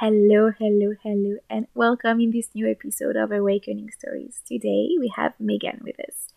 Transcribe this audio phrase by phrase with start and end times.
[0.00, 4.40] Hello, hello, hello, and welcome in this new episode of Awakening Stories.
[4.46, 6.28] Today we have Megan with us.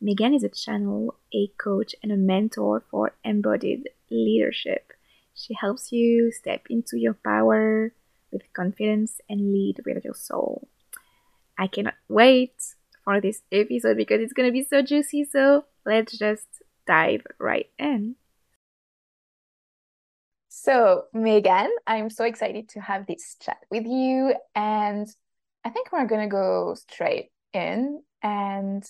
[0.00, 4.92] Megan is a channel, a coach, and a mentor for embodied leadership.
[5.34, 7.92] She helps you step into your power
[8.30, 10.68] with confidence and lead with your soul.
[11.58, 12.54] I cannot wait
[13.02, 15.24] for this episode because it's going to be so juicy.
[15.24, 16.46] So let's just
[16.86, 18.14] dive right in.
[20.60, 24.34] So, Megan, I'm so excited to have this chat with you.
[24.56, 25.06] And
[25.64, 28.02] I think we're going to go straight in.
[28.24, 28.84] And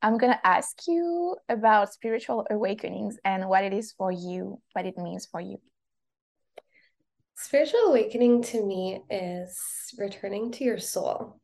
[0.00, 4.86] I'm going to ask you about spiritual awakenings and what it is for you, what
[4.86, 5.58] it means for you.
[7.34, 9.58] Spiritual awakening to me is
[9.98, 11.40] returning to your soul.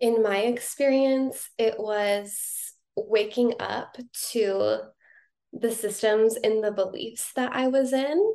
[0.00, 3.96] In my experience, it was waking up
[4.30, 4.78] to
[5.52, 8.34] the systems and the beliefs that I was in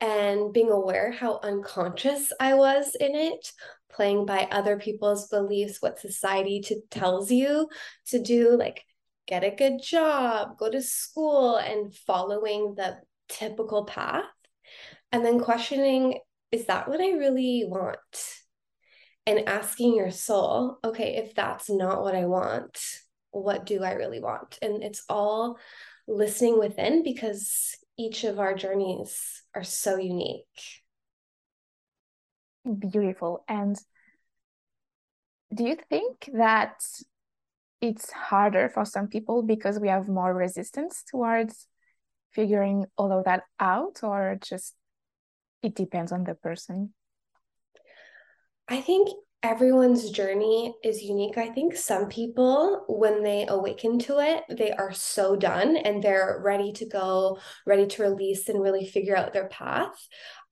[0.00, 3.52] and being aware how unconscious I was in it,
[3.92, 7.68] playing by other people's beliefs, what society to, tells you
[8.06, 8.84] to do, like
[9.26, 14.24] get a good job, go to school, and following the typical path.
[15.12, 16.18] And then questioning,
[16.50, 17.98] is that what I really want?
[19.26, 22.78] And asking your soul, okay, if that's not what I want,
[23.30, 24.58] what do I really want?
[24.62, 25.58] And it's all
[26.10, 30.44] listening within because each of our journeys are so unique.
[32.78, 33.44] Beautiful.
[33.48, 33.78] And
[35.54, 36.82] do you think that
[37.80, 41.66] it's harder for some people because we have more resistance towards
[42.32, 44.74] figuring all of that out, or just
[45.62, 46.94] it depends on the person?
[48.68, 49.08] I think
[49.42, 51.38] everyone's journey is unique.
[51.38, 56.40] I think some people, when they awaken to it, they are so done and they're
[56.44, 59.94] ready to go, ready to release and really figure out their path.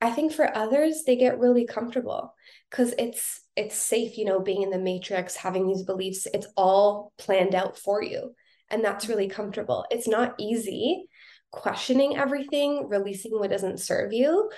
[0.01, 2.33] I think for others, they get really comfortable
[2.69, 7.11] because it's it's safe, you know, being in the matrix, having these beliefs, it's all
[7.17, 8.33] planned out for you.
[8.69, 9.85] And that's really comfortable.
[9.91, 11.05] It's not easy
[11.51, 14.49] questioning everything, releasing what doesn't serve you,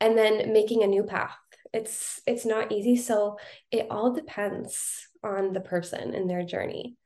[0.00, 1.36] and then making a new path
[1.72, 2.96] it's it's not easy.
[2.96, 3.38] So
[3.70, 6.96] it all depends on the person and their journey.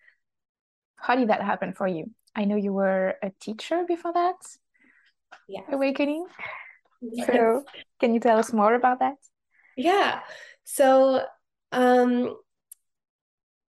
[0.97, 2.10] How did that happen for you?
[2.34, 4.36] I know you were a teacher before that
[5.48, 6.26] yeah awakening.
[7.00, 7.26] Yes.
[7.26, 7.64] so
[8.00, 9.16] can you tell us more about that?
[9.76, 10.20] Yeah.
[10.64, 11.24] So
[11.72, 12.36] um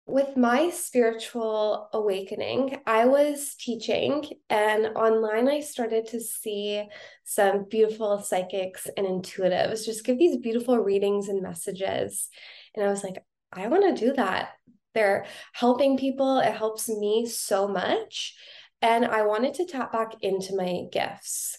[0.05, 6.83] with my spiritual awakening, I was teaching, and online I started to see
[7.23, 12.27] some beautiful psychics and intuitives just give these beautiful readings and messages.
[12.75, 14.49] And I was like, I want to do that.
[14.93, 18.35] They're helping people, it helps me so much.
[18.81, 21.57] And I wanted to tap back into my gifts.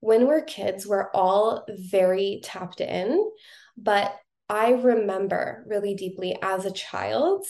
[0.00, 3.30] When we're kids, we're all very tapped in,
[3.76, 4.14] but
[4.48, 7.46] I remember really deeply as a child.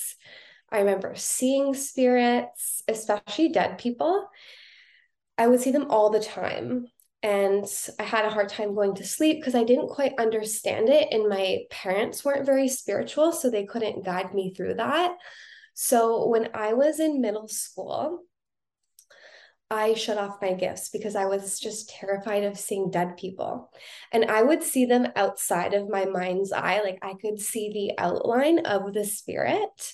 [0.71, 4.29] I remember seeing spirits, especially dead people.
[5.37, 6.87] I would see them all the time.
[7.23, 7.65] And
[7.99, 11.09] I had a hard time going to sleep because I didn't quite understand it.
[11.11, 15.17] And my parents weren't very spiritual, so they couldn't guide me through that.
[15.75, 18.25] So when I was in middle school,
[19.71, 23.71] I shut off my gifts because I was just terrified of seeing dead people.
[24.13, 26.81] And I would see them outside of my mind's eye.
[26.81, 29.93] Like I could see the outline of the spirit.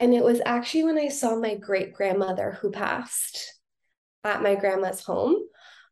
[0.00, 3.60] And it was actually when I saw my great grandmother who passed
[4.24, 5.36] at my grandma's home.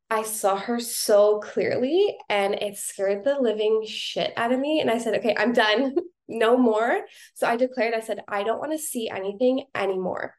[0.08, 4.80] I saw her so clearly and it scared the living shit out of me.
[4.80, 5.94] And I said, okay, I'm done.
[6.28, 7.00] no more.
[7.34, 10.34] So I declared, I said, I don't want to see anything anymore.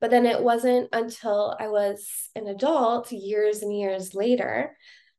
[0.00, 4.76] But then it wasn't until I was an adult, years and years later,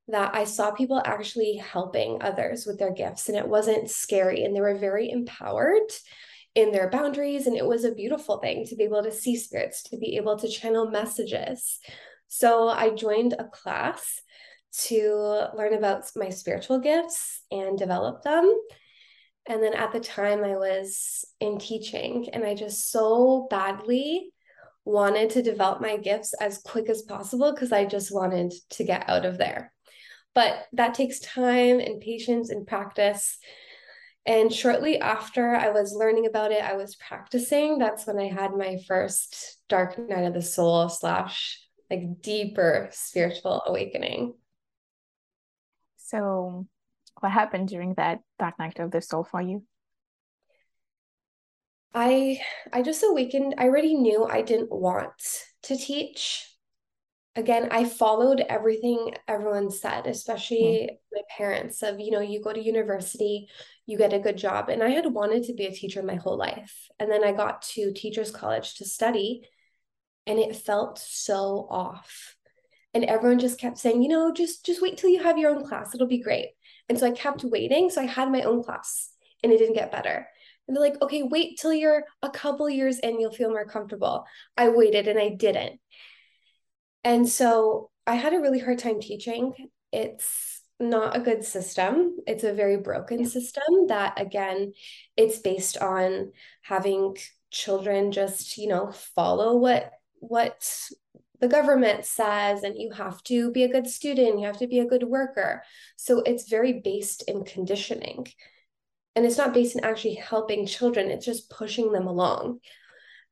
[0.07, 3.29] that I saw people actually helping others with their gifts.
[3.29, 4.43] And it wasn't scary.
[4.43, 5.91] And they were very empowered
[6.55, 7.45] in their boundaries.
[7.45, 10.37] And it was a beautiful thing to be able to see spirits, to be able
[10.39, 11.79] to channel messages.
[12.27, 14.21] So I joined a class
[14.85, 18.51] to learn about my spiritual gifts and develop them.
[19.47, 24.31] And then at the time, I was in teaching, and I just so badly
[24.89, 29.07] wanted to develop my gifts as quick as possible because I just wanted to get
[29.07, 29.71] out of there.
[30.33, 33.37] But that takes time and patience and practice.
[34.25, 37.77] And shortly after I was learning about it, I was practicing.
[37.77, 41.59] That's when I had my first dark night of the soul slash
[41.89, 44.35] like deeper spiritual awakening.
[45.97, 46.65] So,
[47.19, 49.63] what happened during that dark night of the soul for you?
[51.93, 52.39] I
[52.73, 53.55] I just awakened.
[53.57, 55.11] I already knew I didn't want
[55.63, 56.45] to teach.
[57.35, 60.97] again, I followed everything everyone said, especially mm.
[61.13, 63.47] my parents of, you know, you go to university,
[63.85, 64.69] you get a good job.
[64.69, 66.89] And I had wanted to be a teacher my whole life.
[66.99, 69.47] And then I got to teachers college to study
[70.27, 72.35] and it felt so off.
[72.93, 75.65] And everyone just kept saying, you know, just just wait till you have your own
[75.65, 75.93] class.
[75.93, 76.49] It'll be great.
[76.89, 77.89] And so I kept waiting.
[77.89, 79.11] So I had my own class
[79.43, 80.27] and it didn't get better.
[80.69, 84.25] And they're like, okay, wait till you're a couple years in, you'll feel more comfortable.
[84.55, 85.79] I waited and I didn't.
[87.03, 89.53] And so I had a really hard time teaching.
[89.91, 92.17] It's not a good system.
[92.27, 94.73] It's a very broken system that, again,
[95.17, 97.17] it's based on having
[97.49, 100.69] children just, you know, follow what what
[101.39, 104.79] the government says and you have to be a good student you have to be
[104.79, 105.63] a good worker
[105.95, 108.27] so it's very based in conditioning
[109.15, 112.59] and it's not based in actually helping children it's just pushing them along.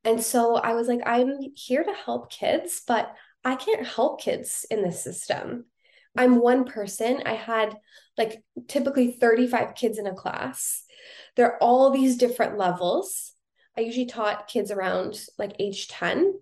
[0.04, 3.14] And so i was like i'm here to help kids but
[3.44, 5.66] i can't help kids in this system.
[6.18, 7.22] I'm one person.
[7.26, 7.78] I had
[8.18, 10.84] like typically 35 kids in a class.
[11.36, 13.34] There are all these different levels.
[13.78, 16.34] I usually taught kids around like age 10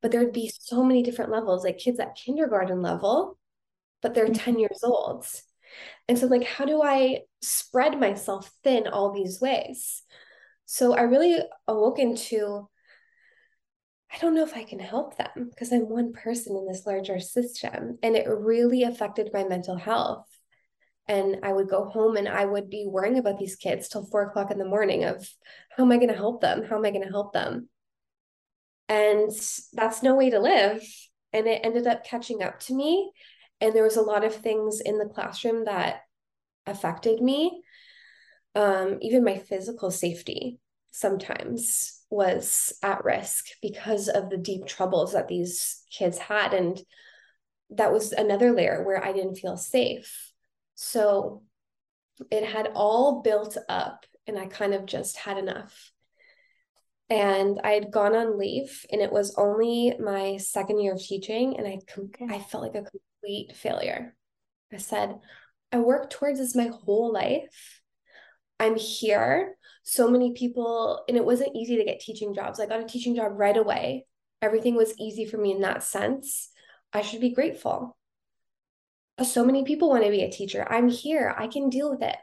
[0.00, 3.38] but there'd be so many different levels like kids at kindergarten level
[4.02, 4.34] but they're mm-hmm.
[4.34, 5.26] 10 years old
[6.08, 10.02] and so like how do i spread myself thin all these ways
[10.66, 12.68] so i really awoke into
[14.12, 17.20] i don't know if i can help them because i'm one person in this larger
[17.20, 20.26] system and it really affected my mental health
[21.06, 24.22] and i would go home and i would be worrying about these kids till four
[24.22, 25.28] o'clock in the morning of
[25.76, 27.68] how am i going to help them how am i going to help them
[28.88, 29.30] and
[29.74, 30.82] that's no way to live.
[31.32, 33.12] And it ended up catching up to me.
[33.60, 36.02] And there was a lot of things in the classroom that
[36.66, 37.62] affected me.
[38.54, 40.58] Um, even my physical safety
[40.90, 46.54] sometimes was at risk because of the deep troubles that these kids had.
[46.54, 46.80] And
[47.70, 50.32] that was another layer where I didn't feel safe.
[50.74, 51.42] So
[52.30, 55.92] it had all built up, and I kind of just had enough
[57.10, 61.56] and I had gone on leave, and it was only my second year of teaching,
[61.56, 62.34] and I com- okay.
[62.34, 62.84] I felt like a
[63.20, 64.14] complete failure.
[64.72, 65.18] I said,
[65.72, 67.80] I worked towards this my whole life.
[68.60, 69.56] I'm here.
[69.82, 72.60] So many people, and it wasn't easy to get teaching jobs.
[72.60, 74.06] I got a teaching job right away.
[74.42, 76.50] Everything was easy for me in that sense.
[76.92, 77.96] I should be grateful.
[79.22, 80.66] So many people want to be a teacher.
[80.68, 81.34] I'm here.
[81.36, 82.16] I can deal with it.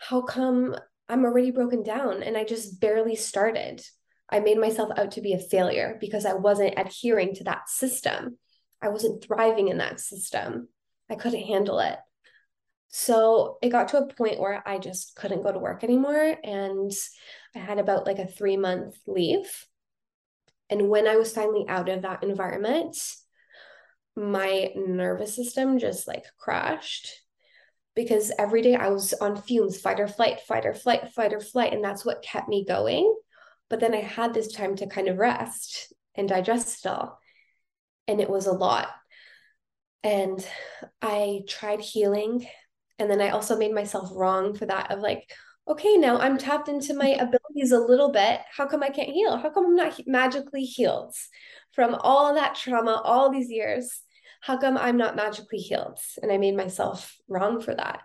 [0.00, 0.74] How come
[1.08, 3.82] I'm already broken down and I just barely started?
[4.30, 8.38] I made myself out to be a failure because I wasn't adhering to that system.
[8.82, 10.68] I wasn't thriving in that system.
[11.10, 11.98] I couldn't handle it.
[12.88, 16.36] So it got to a point where I just couldn't go to work anymore.
[16.42, 16.90] And
[17.54, 19.48] I had about like a three month leave.
[20.68, 22.96] And when I was finally out of that environment,
[24.16, 27.08] my nervous system just like crashed
[27.94, 31.40] because every day I was on fumes, fight or flight, fight or flight, fight or
[31.40, 31.72] flight.
[31.72, 33.14] And that's what kept me going.
[33.68, 37.19] But then I had this time to kind of rest and digest it all.
[38.08, 38.88] And it was a lot.
[40.02, 40.44] And
[41.02, 42.46] I tried healing.
[42.98, 45.30] And then I also made myself wrong for that of like,
[45.68, 48.40] okay, now I'm tapped into my abilities a little bit.
[48.54, 49.36] How come I can't heal?
[49.36, 51.14] How come I'm not magically healed
[51.72, 54.00] from all that trauma, all these years?
[54.40, 55.98] How come I'm not magically healed?
[56.22, 58.00] And I made myself wrong for that.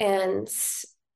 [0.00, 0.48] And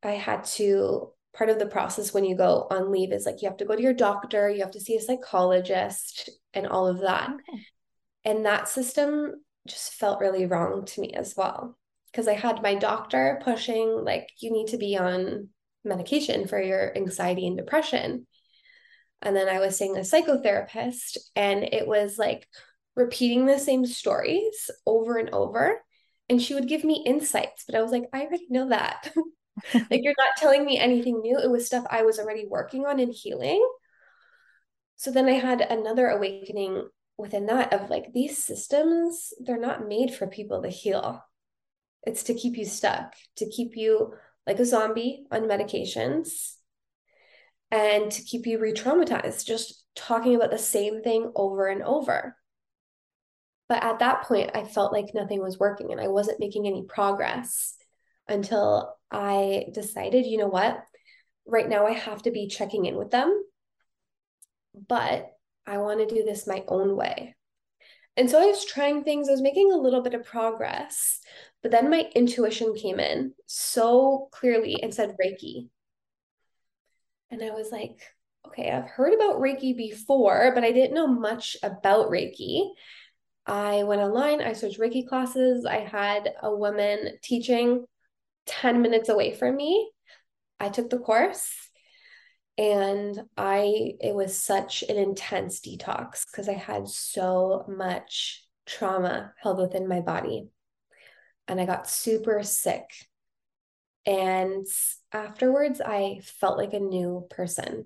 [0.02, 3.48] I had to part of the process when you go on leave is like you
[3.48, 7.00] have to go to your doctor, you have to see a psychologist, and all of
[7.00, 7.30] that.
[7.30, 7.62] Okay.
[8.24, 9.34] And that system
[9.66, 11.78] just felt really wrong to me as well.
[12.10, 15.48] Because I had my doctor pushing, like, you need to be on
[15.84, 18.26] medication for your anxiety and depression.
[19.22, 22.48] And then I was seeing a psychotherapist, and it was like
[22.96, 25.80] repeating the same stories over and over.
[26.28, 29.12] And she would give me insights, but I was like, I already know that.
[29.74, 31.38] like you're not telling me anything new.
[31.38, 33.66] It was stuff I was already working on and healing.
[34.96, 36.88] So then I had another awakening
[37.20, 41.24] within that of like these systems, they're not made for people to heal.
[42.02, 44.14] It's to keep you stuck, to keep you
[44.46, 46.54] like a zombie on medications
[47.70, 52.36] and to keep you re traumatized, just talking about the same thing over and over.
[53.68, 56.84] But at that point, I felt like nothing was working and I wasn't making any
[56.88, 57.76] progress
[58.30, 60.82] until I decided, you know what?
[61.46, 63.42] Right now, I have to be checking in with them,
[64.88, 65.30] but
[65.66, 67.34] I want to do this my own way.
[68.16, 71.20] And so I was trying things, I was making a little bit of progress,
[71.62, 75.68] but then my intuition came in so clearly and said Reiki.
[77.30, 78.00] And I was like,
[78.46, 82.70] okay, I've heard about Reiki before, but I didn't know much about Reiki.
[83.46, 85.64] I went online, I searched Reiki classes.
[85.64, 87.84] I had a woman teaching
[88.50, 89.90] 10 minutes away from me.
[90.58, 91.50] I took the course
[92.58, 99.58] and I it was such an intense detox because I had so much trauma held
[99.58, 100.48] within my body.
[101.48, 102.84] And I got super sick.
[104.04, 104.66] And
[105.12, 107.84] afterwards I felt like a new person.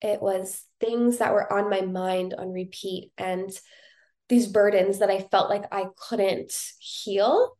[0.00, 3.50] It was things that were on my mind on repeat and
[4.28, 7.56] these burdens that I felt like I couldn't heal,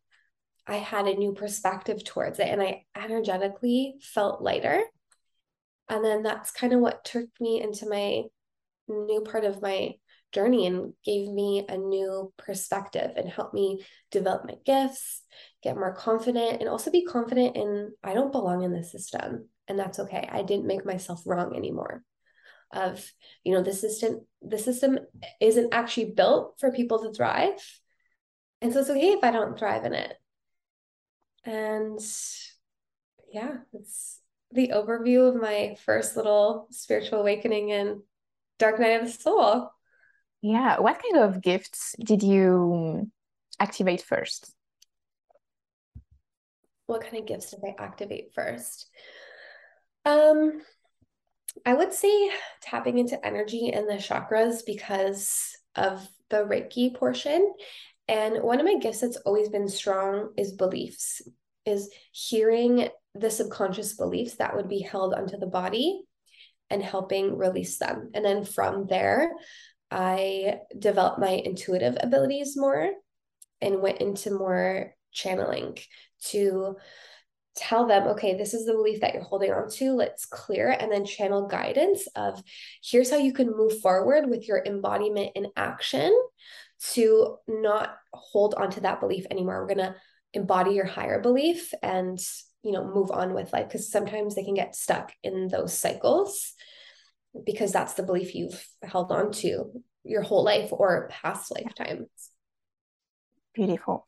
[0.66, 4.82] I had a new perspective towards it and I energetically felt lighter.
[5.88, 8.22] And then that's kind of what took me into my
[8.88, 9.94] new part of my
[10.32, 15.22] journey and gave me a new perspective and helped me develop my gifts,
[15.62, 19.48] get more confident, and also be confident in I don't belong in the system.
[19.68, 20.28] And that's okay.
[20.30, 22.02] I didn't make myself wrong anymore
[22.72, 23.12] of
[23.44, 24.98] you know the system the system
[25.40, 27.80] isn't actually built for people to thrive
[28.60, 30.14] and so it's okay if i don't thrive in it
[31.44, 31.98] and
[33.32, 34.20] yeah it's
[34.52, 38.00] the overview of my first little spiritual awakening and
[38.58, 39.70] dark night of the soul
[40.40, 43.10] yeah what kind of gifts did you
[43.58, 44.52] activate first
[46.86, 48.86] what kind of gifts did i activate first
[50.04, 50.62] um
[51.66, 52.30] I would say
[52.60, 57.52] tapping into energy and the chakras because of the Reiki portion.
[58.12, 61.22] And one of my gifts that's always been strong is beliefs,
[61.64, 66.02] is hearing the subconscious beliefs that would be held onto the body
[66.68, 68.10] and helping release them.
[68.12, 69.32] And then from there,
[69.90, 72.90] I developed my intuitive abilities more
[73.62, 75.78] and went into more channeling
[76.26, 76.76] to
[77.56, 79.92] tell them, okay, this is the belief that you're holding on to.
[79.92, 82.42] Let's clear and then channel guidance of
[82.82, 86.14] here's how you can move forward with your embodiment in action
[86.90, 89.60] to not hold on to that belief anymore.
[89.60, 89.96] We're going to
[90.34, 92.18] embody your higher belief and,
[92.62, 96.54] you know, move on with life because sometimes they can get stuck in those cycles
[97.46, 102.08] because that's the belief you've held on to your whole life or past lifetimes.
[103.54, 104.06] Beautiful.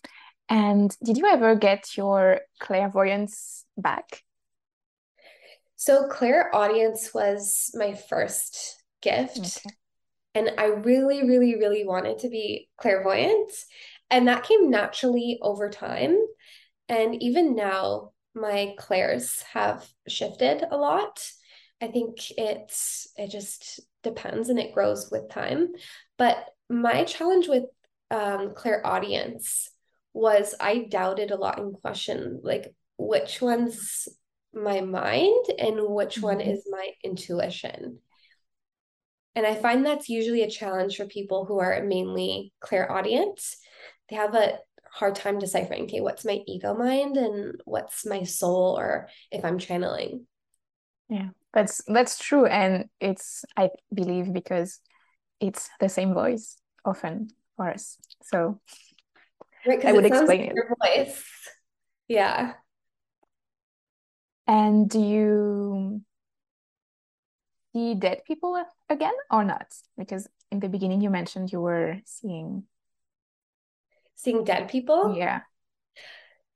[0.48, 4.22] And did you ever get your clairvoyance back?
[5.76, 9.60] So, clairaudience was my first gift.
[9.66, 9.74] Okay.
[10.34, 13.52] And I really, really, really wanted to be clairvoyant.
[14.10, 16.16] And that came naturally over time.
[16.88, 21.24] And even now, my clairs have shifted a lot.
[21.80, 25.68] I think it's it just depends and it grows with time.
[26.18, 26.36] But
[26.68, 27.64] my challenge with
[28.10, 29.70] um, clairaudience
[30.12, 34.08] was I doubted a lot in question, like which one's
[34.52, 36.26] my mind and which mm-hmm.
[36.26, 37.98] one is my intuition.
[39.36, 43.40] And I find that's usually a challenge for people who are mainly clairaudient.
[44.08, 44.58] They have a
[44.92, 49.58] hard time deciphering, okay, what's my ego mind and what's my soul, or if I'm
[49.58, 50.26] channeling.
[51.08, 52.46] Yeah, that's that's true.
[52.46, 54.78] And it's I believe because
[55.40, 57.98] it's the same voice often for us.
[58.22, 58.60] So
[59.66, 60.52] Right, I would explain it.
[60.54, 61.24] Your voice.
[62.06, 62.52] Yeah.
[64.46, 66.02] And do you
[67.74, 69.66] see dead people again or not?
[69.98, 72.64] Because in the beginning you mentioned you were seeing
[74.14, 75.14] seeing dead people.
[75.16, 75.40] Yeah.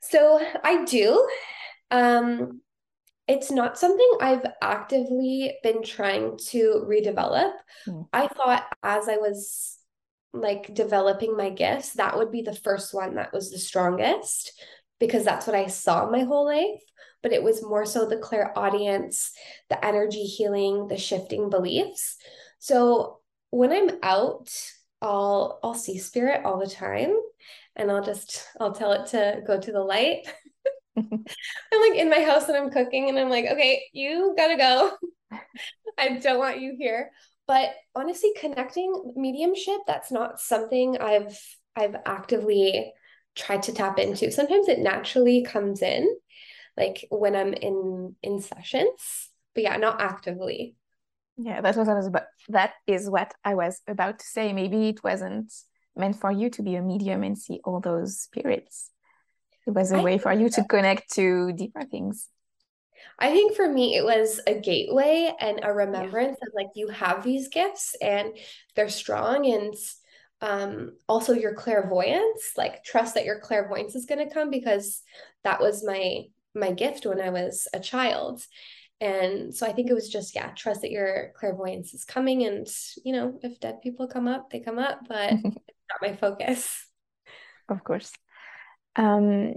[0.01, 1.29] So I do.
[1.91, 2.61] Um
[3.27, 7.53] it's not something I've actively been trying to redevelop.
[7.87, 8.09] Mm.
[8.11, 9.79] I thought as I was
[10.33, 14.53] like developing my gifts, that would be the first one that was the strongest
[14.99, 16.83] because that's what I saw my whole life.
[17.23, 19.33] But it was more so the clairaudience,
[19.69, 22.17] the energy healing, the shifting beliefs.
[22.59, 23.19] So
[23.51, 24.49] when I'm out,
[25.03, 27.15] I'll I'll see spirit all the time
[27.77, 30.29] and I'll just I'll tell it to go to the light.
[30.97, 31.11] I'm
[31.91, 34.93] like in my house and I'm cooking and I'm like, okay, you gotta go.
[35.99, 37.11] I don't want you here
[37.49, 41.37] but honestly connecting mediumship that's not something i've
[41.75, 42.93] i've actively
[43.35, 46.07] tried to tap into sometimes it naturally comes in
[46.79, 50.77] like when i'm in in sessions but yeah not actively.
[51.37, 54.53] Yeah that was i was about that is what i was about to say.
[54.53, 55.53] Maybe it wasn't
[55.97, 58.91] meant for you to be a medium and see all those spirits.
[59.67, 62.29] It was a I way for you to connect to deeper things.
[63.19, 66.47] I think for me, it was a gateway and a remembrance yeah.
[66.49, 68.37] of like you have these gifts and
[68.75, 69.75] they're strong and
[70.41, 75.03] um also your clairvoyance like trust that your clairvoyance is going to come because
[75.43, 76.23] that was my
[76.59, 78.43] my gift when i was a child
[79.01, 82.45] And so I think it was just, yeah, trust that your clairvoyance is coming.
[82.47, 82.67] And,
[83.05, 86.85] you know, if dead people come up, they come up, but it's not my focus.
[87.69, 88.13] Of course.
[88.97, 89.55] Um,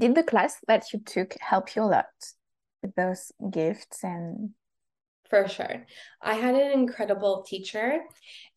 [0.00, 2.06] did the class that you took help you a lot
[2.82, 4.50] with those gifts and
[5.32, 5.86] for sure.
[6.20, 8.00] I had an incredible teacher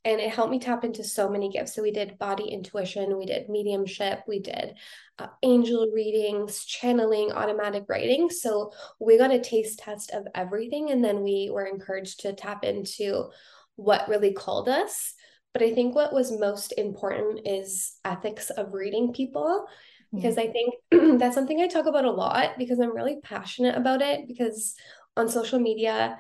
[0.04, 1.74] and it helped me tap into so many gifts.
[1.74, 4.74] So we did body intuition, we did mediumship, we did
[5.18, 8.30] uh, angel readings, channeling, automatic writing.
[8.30, 12.66] So we got a taste test of everything and then we were encouraged to tap
[12.66, 13.30] into
[13.78, 15.14] what really called us.
[15.54, 19.66] But I think what was most important is ethics of reading people
[20.14, 20.74] because I think
[21.22, 24.76] that's something I talk about a lot because I'm really passionate about it because
[25.16, 26.20] on social media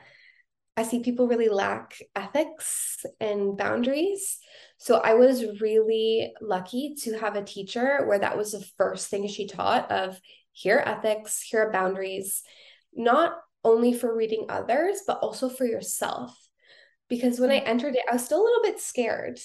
[0.77, 4.39] I see people really lack ethics and boundaries.
[4.77, 9.27] So I was really lucky to have a teacher where that was the first thing
[9.27, 10.20] she taught of
[10.51, 12.44] here are ethics, here are boundaries,
[12.94, 16.38] not only for reading others, but also for yourself.
[17.10, 17.67] Because when I mm.
[17.67, 19.39] entered it, I was still a little bit scared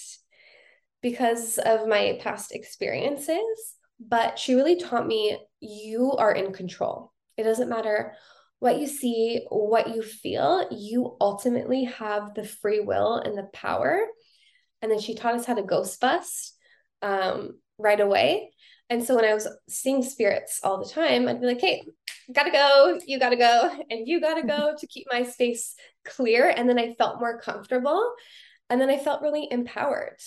[1.02, 3.74] because of my past experiences.
[4.00, 7.12] But she really taught me you are in control.
[7.36, 8.14] It doesn't matter
[8.60, 14.00] what you see, what you feel, you ultimately have the free will and the power.
[14.82, 16.54] And then she taught us how to ghost bust
[17.02, 18.50] um, right away.
[18.90, 21.82] And so when I was seeing spirits all the time, I'd be like, hey,
[22.34, 25.74] gotta go, you gotta go, and you gotta go to keep my space
[26.04, 26.52] clear.
[26.54, 28.12] And then I felt more comfortable.
[28.68, 30.18] And then I felt really empowered.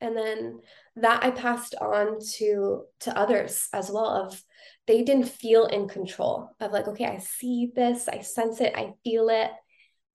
[0.00, 0.60] And then
[0.96, 4.42] that I passed on to to others as well of
[4.86, 8.92] they didn't feel in control of like, okay, I see this, I sense it, I
[9.02, 9.50] feel it,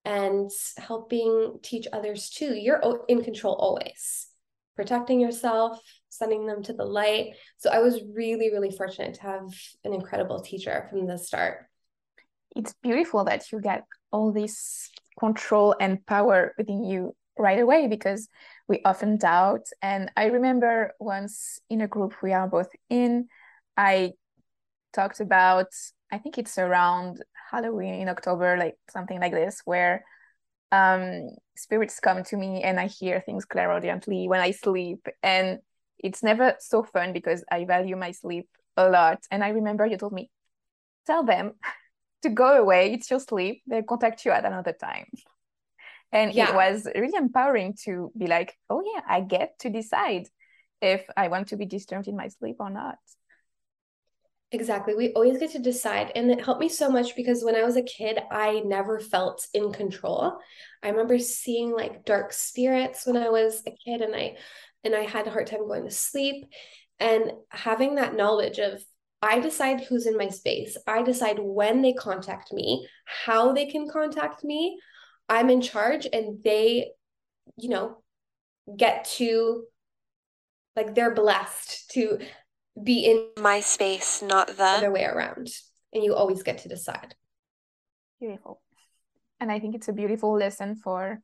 [0.05, 2.53] and helping teach others too.
[2.53, 4.27] You're in control always,
[4.75, 7.33] protecting yourself, sending them to the light.
[7.57, 9.50] So I was really, really fortunate to have
[9.83, 11.65] an incredible teacher from the start.
[12.55, 18.27] It's beautiful that you get all this control and power within you right away because
[18.69, 19.67] we often doubt.
[19.81, 23.27] And I remember once in a group we are both in,
[23.75, 24.13] I
[24.93, 25.67] talked about
[26.11, 30.03] i think it's around halloween in october like something like this where
[30.71, 35.08] um spirits come to me and i hear things clairaudiently when i sleep.
[35.23, 35.60] And
[35.97, 39.19] it's never so fun because i value my sleep a lot.
[39.32, 40.29] And i remember you told me
[41.05, 41.53] tell them
[42.21, 42.93] to go away.
[42.93, 43.63] It's your sleep.
[43.67, 45.08] They'll contact you at another time
[46.12, 46.50] and yeah.
[46.50, 50.28] it was really empowering to be like oh yeah i get to decide
[50.82, 52.98] if i want to be disturbed in my sleep or not
[54.52, 54.95] Exactly.
[54.95, 56.12] We always get to decide.
[56.15, 59.45] And it helped me so much because when I was a kid, I never felt
[59.54, 60.39] in control.
[60.82, 64.38] I remember seeing like dark spirits when I was a kid and I
[64.84, 66.45] and I had a hard time going to sleep
[67.00, 68.82] and having that knowledge of
[69.22, 70.78] I decide who's in my space.
[70.88, 74.80] I decide when they contact me, how they can contact me.
[75.29, 76.91] I'm in charge and they,
[77.57, 77.97] you know,
[78.75, 79.63] get to
[80.75, 82.19] like they're blessed to
[82.81, 85.49] be in my space, not the other way around.
[85.93, 87.15] And you always get to decide.
[88.19, 88.61] Beautiful.
[89.39, 91.21] And I think it's a beautiful lesson for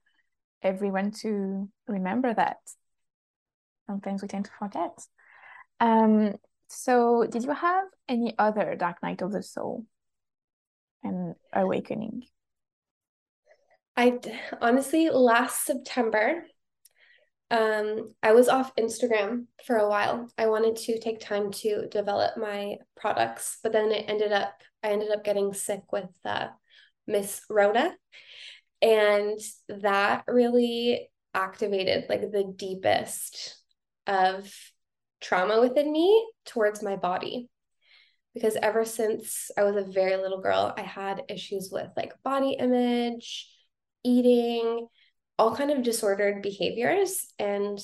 [0.62, 2.58] everyone to remember that.
[3.88, 4.98] Sometimes we tend to forget.
[5.80, 6.36] Um,
[6.68, 9.86] so, did you have any other dark night of the soul
[11.04, 12.24] and awakening?
[13.98, 14.20] I
[14.62, 16.46] honestly, last September,
[17.52, 20.28] um, I was off Instagram for a while.
[20.38, 24.90] I wanted to take time to develop my products, but then it ended up I
[24.90, 26.48] ended up getting sick with uh,
[27.08, 27.94] Miss Rhoda,
[28.82, 33.58] and that really activated like the deepest
[34.08, 34.52] of
[35.22, 37.50] trauma within me towards my body.
[38.34, 42.58] Because ever since I was a very little girl, I had issues with like body
[42.60, 43.48] image,
[44.06, 44.88] eating,
[45.38, 47.26] all kind of disordered behaviors.
[47.40, 47.80] And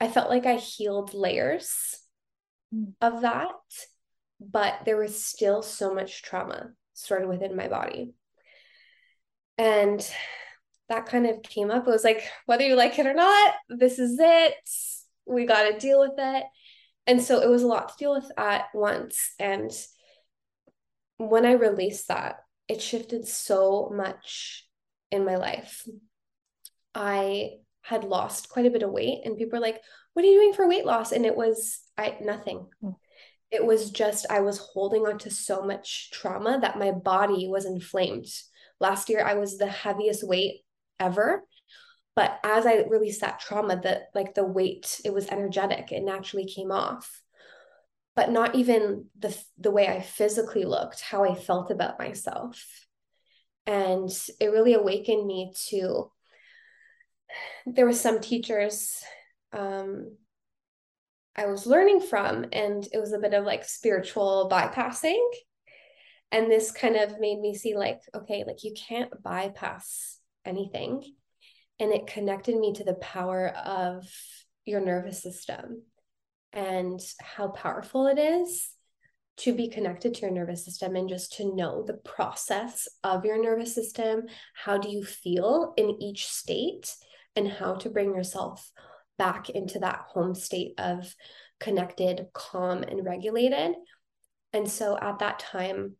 [0.00, 1.98] i felt like i healed layers
[2.72, 2.92] mm.
[3.00, 3.48] of that
[4.40, 8.14] but there was still so much trauma stored within my body.
[9.56, 10.08] And
[10.88, 11.86] that kind of came up.
[11.86, 14.54] It was like whether you like it or not this is it.
[15.26, 16.44] We got to deal with it.
[17.06, 19.34] And so it was a lot to deal with at once.
[19.38, 19.70] And
[21.16, 22.36] when i released that
[22.68, 24.67] it shifted so much
[25.10, 25.86] in my life
[26.94, 27.50] I
[27.82, 29.80] had lost quite a bit of weight and people were like,
[30.12, 31.12] what are you doing for weight loss?
[31.12, 32.66] And it was I nothing.
[32.82, 32.96] Mm.
[33.50, 37.64] It was just I was holding on to so much trauma that my body was
[37.64, 38.26] inflamed.
[38.80, 40.62] Last year I was the heaviest weight
[40.98, 41.44] ever.
[42.14, 45.92] But as I released that trauma, that like the weight, it was energetic.
[45.92, 47.22] It naturally came off.
[48.16, 52.87] But not even the the way I physically looked, how I felt about myself.
[53.68, 56.10] And it really awakened me to
[57.66, 59.02] there were some teachers
[59.52, 60.16] um,
[61.36, 65.22] I was learning from, and it was a bit of like spiritual bypassing.
[66.32, 71.02] And this kind of made me see, like, okay, like you can't bypass anything.
[71.78, 74.06] And it connected me to the power of
[74.64, 75.82] your nervous system
[76.54, 78.70] and how powerful it is
[79.38, 83.42] to be connected to your nervous system and just to know the process of your
[83.42, 84.22] nervous system.
[84.54, 86.94] How do you feel in each state?
[87.38, 88.70] and how to bring yourself
[89.16, 91.14] back into that home state of
[91.60, 93.74] connected, calm, and regulated.
[94.52, 95.94] And so at that time,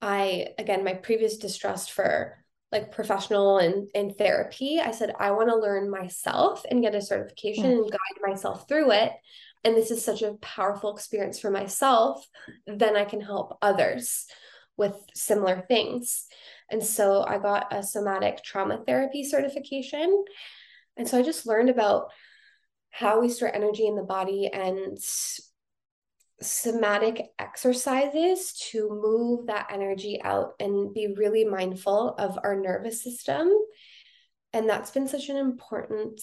[0.00, 2.38] I, again, my previous distrust for
[2.70, 7.02] like professional and, and therapy, I said, I want to learn myself and get a
[7.02, 7.70] certification yeah.
[7.70, 9.12] and guide myself through it.
[9.64, 12.26] And this is such a powerful experience for myself,
[12.66, 14.26] then I can help others
[14.76, 16.26] with similar things.
[16.70, 20.24] And so I got a somatic trauma therapy certification.
[20.96, 22.10] And so I just learned about
[22.90, 24.98] how we store energy in the body and
[26.40, 33.48] somatic exercises to move that energy out and be really mindful of our nervous system.
[34.52, 36.20] And that's been such an important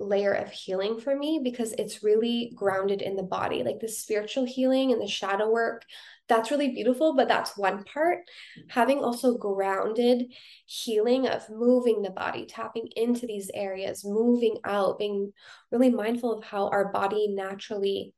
[0.00, 4.44] layer of healing for me because it's really grounded in the body, like the spiritual
[4.46, 5.84] healing and the shadow work.
[6.28, 8.20] That's really beautiful, but that's one part.
[8.68, 10.32] Having also grounded
[10.64, 15.32] healing of moving the body, tapping into these areas, moving out, being
[15.70, 18.14] really mindful of how our body naturally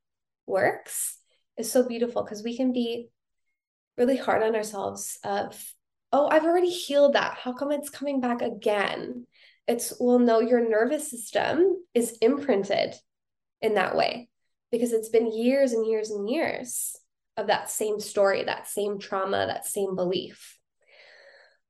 [0.46, 1.18] works
[1.56, 3.08] is so beautiful because we can be
[3.96, 5.62] really hard on ourselves of
[6.12, 7.38] oh i've already healed that.
[7.38, 9.26] How come it's coming back again
[9.68, 12.94] it's well no your nervous system is imprinted
[13.60, 14.28] in that way
[14.70, 16.96] because it's been years and years and years
[17.36, 20.58] of that same story, that same trauma, that same belief.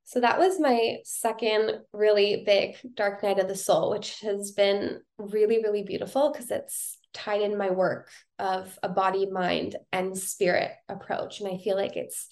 [0.05, 4.99] So that was my second really big dark night of the soul, which has been
[5.17, 10.71] really, really beautiful because it's tied in my work of a body, mind, and spirit
[10.89, 11.39] approach.
[11.39, 12.27] And I feel like it's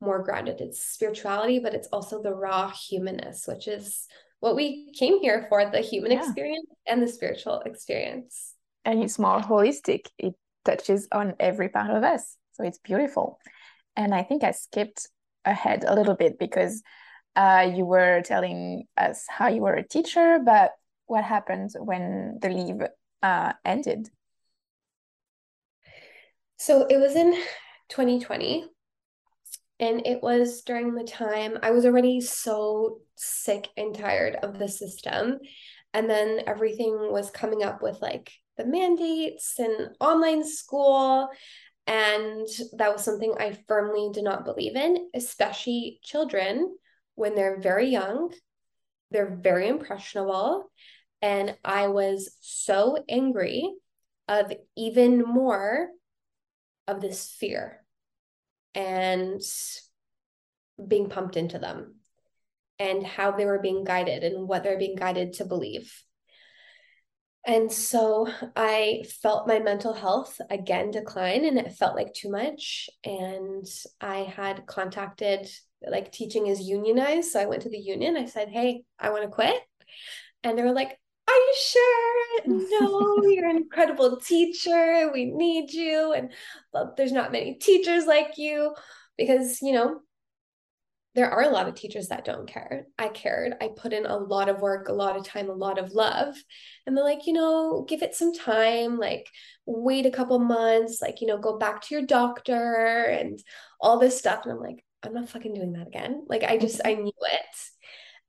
[0.00, 0.60] more grounded.
[0.60, 4.06] It's spirituality, but it's also the raw humanness, which is
[4.40, 6.22] what we came here for the human yeah.
[6.22, 8.54] experience and the spiritual experience.
[8.84, 12.36] And it's more holistic, it touches on every part of us.
[12.52, 13.38] So it's beautiful.
[13.96, 15.08] And I think I skipped
[15.44, 16.82] ahead a little bit because
[17.34, 20.72] uh, you were telling us how you were a teacher, but
[21.06, 22.82] what happened when the leave
[23.22, 24.08] uh, ended?
[26.58, 27.32] So it was in
[27.88, 28.66] 2020.
[29.78, 34.68] And it was during the time I was already so sick and tired of the
[34.68, 35.38] system.
[35.92, 41.28] And then everything was coming up with like the mandates and online school.
[41.86, 46.76] And that was something I firmly did not believe in, especially children
[47.14, 48.32] when they're very young.
[49.10, 50.70] They're very impressionable.
[51.22, 53.72] And I was so angry
[54.28, 55.88] of even more
[56.88, 57.84] of this fear
[58.74, 59.40] and
[60.86, 61.95] being pumped into them
[62.78, 65.92] and how they were being guided and what they're being guided to believe.
[67.46, 72.90] And so I felt my mental health again decline and it felt like too much.
[73.04, 73.64] And
[74.00, 75.48] I had contacted,
[75.88, 77.30] like, teaching is unionized.
[77.30, 78.16] So I went to the union.
[78.16, 79.62] I said, Hey, I want to quit.
[80.42, 82.40] And they were like, Are you sure?
[82.46, 85.08] No, you're an incredible teacher.
[85.14, 86.14] We need you.
[86.14, 86.32] And
[86.96, 88.74] there's not many teachers like you
[89.16, 90.00] because, you know,
[91.16, 92.86] there are a lot of teachers that don't care.
[92.98, 93.54] I cared.
[93.62, 96.36] I put in a lot of work, a lot of time, a lot of love.
[96.86, 99.26] And they're like, you know, give it some time, like
[99.64, 103.40] wait a couple months, like, you know, go back to your doctor and
[103.80, 104.42] all this stuff.
[104.44, 106.26] And I'm like, I'm not fucking doing that again.
[106.28, 107.56] Like, I just, I knew it.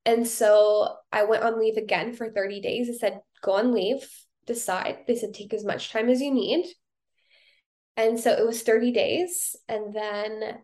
[0.06, 2.89] And so I went on leave again for 30 days.
[2.89, 4.10] I said, go on leave,
[4.45, 5.00] decide.
[5.08, 6.65] They said, take as much time as you need.
[7.97, 9.58] And so it was 30 days.
[9.67, 10.60] And then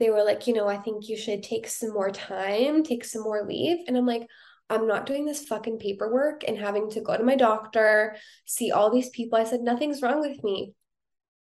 [0.00, 3.22] they were like, you know, I think you should take some more time, take some
[3.22, 3.84] more leave.
[3.86, 4.26] And I'm like,
[4.70, 8.90] I'm not doing this fucking paperwork and having to go to my doctor, see all
[8.90, 9.38] these people.
[9.38, 10.74] I said, nothing's wrong with me.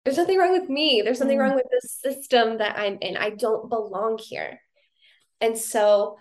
[0.04, 1.02] There's nothing wrong with me.
[1.04, 1.42] There's something mm.
[1.42, 3.18] wrong with the system that I'm in.
[3.18, 4.60] I don't belong here.
[5.40, 6.18] And so,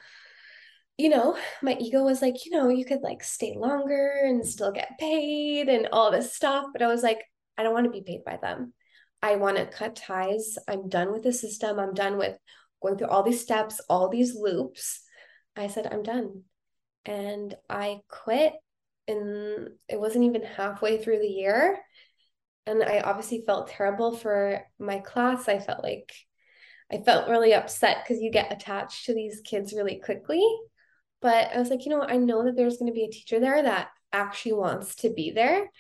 [0.97, 4.73] you know, my ego was like, you know, you could like stay longer and still
[4.73, 6.67] get paid and all this stuff.
[6.73, 7.21] But I was like,
[7.57, 8.75] I don't want to be paid by them.
[9.23, 10.57] I want to cut ties.
[10.69, 11.79] I'm done with the system.
[11.79, 12.39] I'm done with
[12.83, 15.01] going through all these steps, all these loops.
[15.57, 16.45] I said, I'm done.
[17.05, 18.53] And I quit.
[19.09, 21.79] And it wasn't even halfway through the year.
[22.67, 25.49] And I obviously felt terrible for my class.
[25.49, 26.13] I felt like
[26.93, 30.47] I felt really upset because you get attached to these kids really quickly.
[31.21, 33.41] But I was like, you know, I know that there's going to be a teacher
[33.41, 35.71] there that actually wants to be there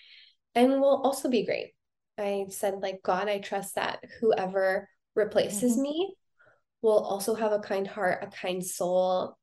[0.54, 1.72] and will also be great.
[2.18, 5.82] I said, like, God, I trust that whoever replaces mm-hmm.
[5.82, 6.14] me
[6.82, 9.36] will also have a kind heart, a kind soul,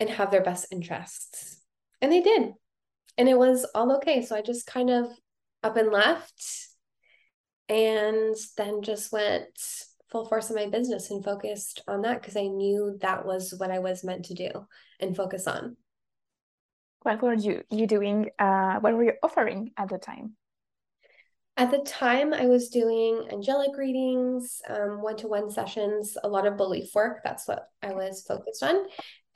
[0.00, 1.60] and have their best interests.
[2.00, 2.52] And they did.
[3.16, 4.22] And it was all okay.
[4.22, 5.06] So I just kind of
[5.62, 6.44] up and left
[7.68, 9.48] and then just went
[10.10, 13.70] full force in my business and focused on that because I knew that was what
[13.70, 14.50] I was meant to do
[15.00, 15.76] and focus on.
[17.02, 18.30] What were you you doing?
[18.38, 20.36] Uh, what were you offering at the time?
[21.56, 26.56] At the time, I was doing angelic readings, one to one sessions, a lot of
[26.56, 27.20] belief work.
[27.22, 28.86] That's what I was focused on.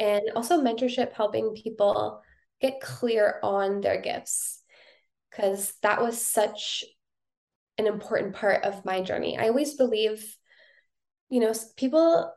[0.00, 2.20] And also mentorship, helping people
[2.60, 4.62] get clear on their gifts,
[5.30, 6.84] because that was such
[7.78, 9.38] an important part of my journey.
[9.38, 10.36] I always believe,
[11.30, 12.32] you know, people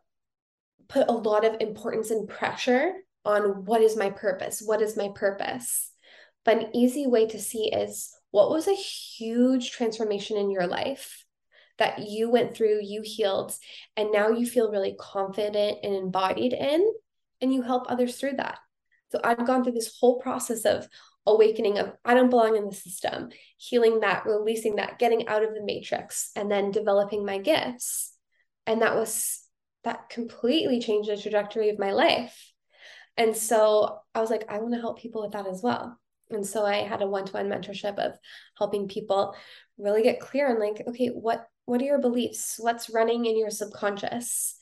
[0.90, 2.94] put a lot of importance and pressure
[3.26, 4.62] on what is my purpose?
[4.64, 5.92] What is my purpose?
[6.46, 11.26] But an easy way to see is what was a huge transformation in your life
[11.78, 13.54] that you went through, you healed,
[13.96, 16.86] and now you feel really confident and embodied in,
[17.42, 18.60] and you help others through that.
[19.12, 20.88] So I've gone through this whole process of
[21.26, 25.54] awakening of I don't belong in the system, healing that, releasing that, getting out of
[25.54, 28.16] the matrix, and then developing my gifts.
[28.66, 29.44] And that was
[29.84, 32.52] that completely changed the trajectory of my life.
[33.18, 36.00] And so I was like, I want to help people with that as well.
[36.32, 38.18] And so I had a one-to-one mentorship of
[38.58, 39.36] helping people
[39.78, 42.56] really get clear on like, okay, what what are your beliefs?
[42.58, 44.58] What's running in your subconscious?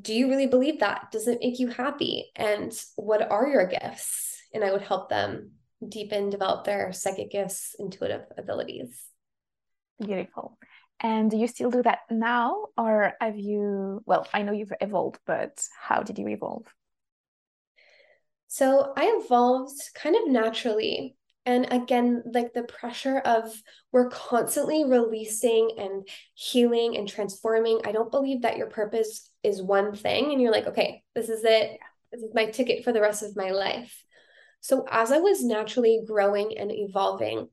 [0.00, 1.10] Do you really believe that?
[1.12, 2.30] Does it make you happy?
[2.34, 4.40] And what are your gifts?
[4.52, 5.52] And I would help them
[5.86, 9.02] deepen, develop their psychic gifts, intuitive abilities.
[10.00, 10.58] Beautiful.
[11.00, 12.66] And do you still do that now?
[12.76, 16.66] Or have you, well, I know you've evolved, but how did you evolve?
[18.54, 21.16] So I evolved kind of naturally.
[21.44, 23.52] And again, like the pressure of
[23.90, 27.80] we're constantly releasing and healing and transforming.
[27.84, 31.42] I don't believe that your purpose is one thing and you're like, okay, this is
[31.42, 31.80] it.
[32.12, 34.04] This is my ticket for the rest of my life.
[34.60, 37.48] So as I was naturally growing and evolving,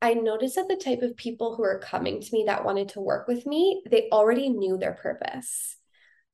[0.00, 3.02] I noticed that the type of people who are coming to me that wanted to
[3.02, 5.76] work with me, they already knew their purpose.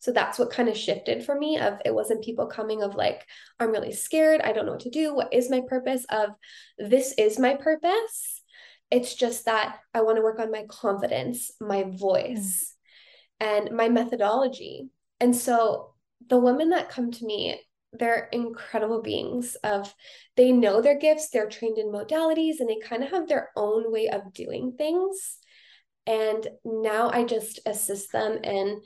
[0.03, 3.25] So that's what kind of shifted for me of it wasn't people coming of like
[3.61, 6.31] I'm really scared, I don't know what to do, what is my purpose of
[6.77, 8.43] this is my purpose.
[8.91, 12.75] It's just that I want to work on my confidence, my voice,
[13.41, 13.47] mm.
[13.47, 14.89] and my methodology.
[15.21, 15.95] And so
[16.29, 17.61] the women that come to me
[17.93, 19.95] they're incredible beings of
[20.35, 23.93] they know their gifts they're trained in modalities and they kind of have their own
[23.93, 25.37] way of doing things
[26.07, 28.81] and now i just assist them in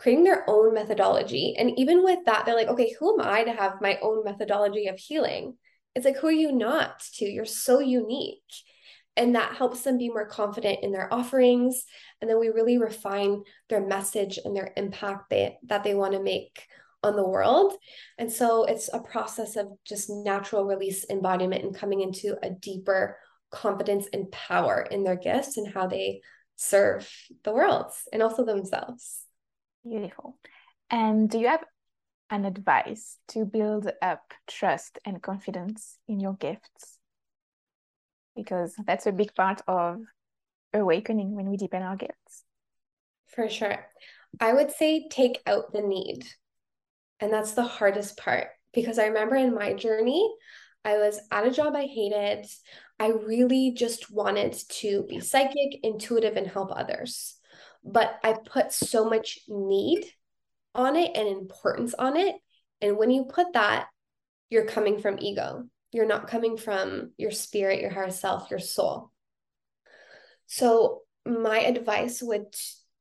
[0.00, 1.54] creating their own methodology.
[1.58, 4.86] And even with that, they're like, okay, who am I to have my own methodology
[4.86, 5.58] of healing?
[5.94, 7.26] It's like, who are you not to?
[7.26, 8.38] You're so unique.
[9.16, 11.84] And that helps them be more confident in their offerings.
[12.20, 16.22] And then we really refine their message and their impact they, that they want to
[16.22, 16.66] make
[17.02, 17.74] on the world.
[18.16, 23.18] And so it's a process of just natural release embodiment and coming into a deeper
[23.50, 26.22] confidence and power in their gifts and how they
[26.56, 27.10] serve
[27.44, 29.19] the world and also themselves.
[29.88, 30.36] Beautiful.
[30.90, 31.64] And do you have
[32.30, 36.98] an advice to build up trust and confidence in your gifts?
[38.36, 40.00] Because that's a big part of
[40.72, 42.44] awakening when we deepen our gifts.
[43.28, 43.86] For sure.
[44.40, 46.26] I would say take out the need.
[47.18, 50.32] And that's the hardest part because I remember in my journey,
[50.84, 52.46] I was at a job I hated.
[52.98, 57.39] I really just wanted to be psychic, intuitive, and help others
[57.84, 60.04] but I put so much need
[60.74, 62.36] on it and importance on it.
[62.80, 63.86] And when you put that,
[64.48, 65.64] you're coming from ego.
[65.92, 69.10] You're not coming from your spirit, your higher self, your soul.
[70.46, 72.46] So, my advice would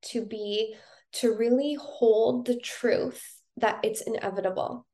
[0.01, 0.75] to be
[1.13, 3.23] to really hold the truth
[3.57, 4.85] that it's inevitable.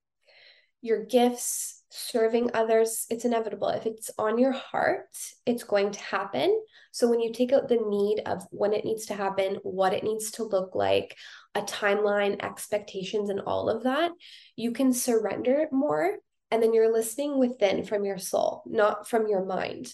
[0.82, 3.70] Your gifts, serving others, it's inevitable.
[3.70, 5.08] If it's on your heart,
[5.46, 6.62] it's going to happen.
[6.92, 10.04] So when you take out the need of when it needs to happen, what it
[10.04, 11.16] needs to look like,
[11.56, 14.12] a timeline, expectations, and all of that,
[14.56, 16.18] you can surrender more.
[16.52, 19.94] And then you're listening within from your soul, not from your mind.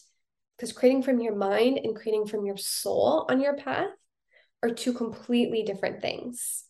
[0.57, 3.89] Because creating from your mind and creating from your soul on your path
[4.61, 6.65] are two completely different things.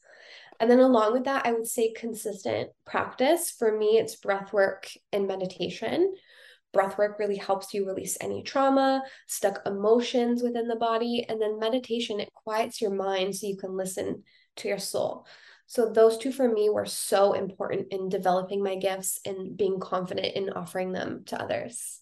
[0.62, 3.50] And then along with that, I would say consistent practice.
[3.50, 6.14] For me, it's breath work and meditation.
[6.72, 11.26] Breath work really helps you release any trauma, stuck emotions within the body.
[11.28, 14.22] And then meditation, it quiets your mind so you can listen
[14.58, 15.26] to your soul.
[15.66, 20.36] So those two for me were so important in developing my gifts and being confident
[20.36, 22.01] in offering them to others.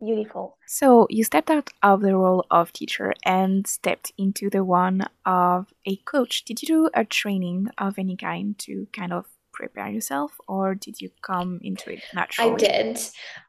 [0.00, 0.58] Beautiful.
[0.66, 5.72] So you stepped out of the role of teacher and stepped into the one of
[5.86, 6.44] a coach.
[6.44, 11.00] Did you do a training of any kind to kind of prepare yourself or did
[11.00, 12.52] you come into it naturally?
[12.52, 13.00] I did.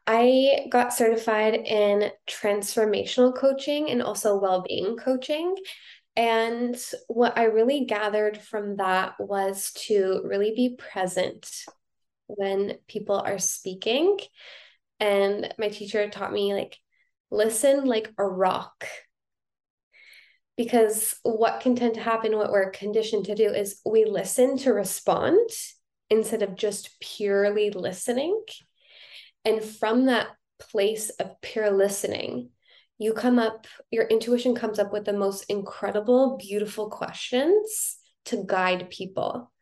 [0.06, 5.56] I got certified in transformational coaching and also well-being coaching.
[6.16, 6.76] And
[7.08, 11.50] what I really gathered from that was to really be present
[12.28, 14.18] when people are speaking.
[15.00, 16.78] And my teacher taught me like
[17.30, 18.86] listen like a rock.
[20.56, 24.72] Because what can tend to happen, what we're conditioned to do is we listen to
[24.72, 25.50] respond
[26.08, 28.42] instead of just purely listening.
[29.44, 30.28] And from that
[30.58, 32.50] place of pure listening,
[32.98, 38.88] you come up, your intuition comes up with the most incredible, beautiful questions to guide
[38.88, 39.52] people.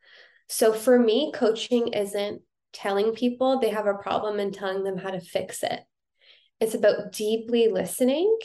[0.48, 2.42] So for me, coaching isn't
[2.74, 5.80] telling people they have a problem and telling them how to fix it.
[6.60, 8.36] It's about deeply listening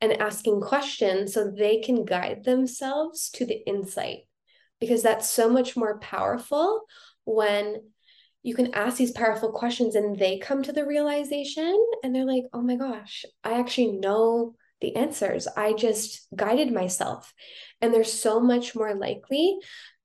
[0.00, 4.20] and asking questions so they can guide themselves to the insight
[4.80, 6.82] because that's so much more powerful
[7.24, 7.80] when
[8.42, 12.44] you can ask these powerful questions and they come to the realization and they're like,
[12.52, 15.48] oh my gosh, I actually know the answers.
[15.56, 17.32] I just guided myself.
[17.80, 19.56] And they're so much more likely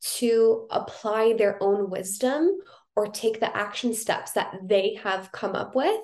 [0.01, 2.57] to apply their own wisdom
[2.99, 6.01] or take the action steps that they have come up with.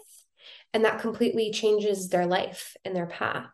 [0.73, 3.49] And that completely changes their life and their path.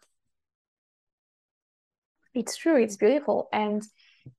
[2.36, 2.82] It's true.
[2.82, 3.50] It's beautiful.
[3.52, 3.82] And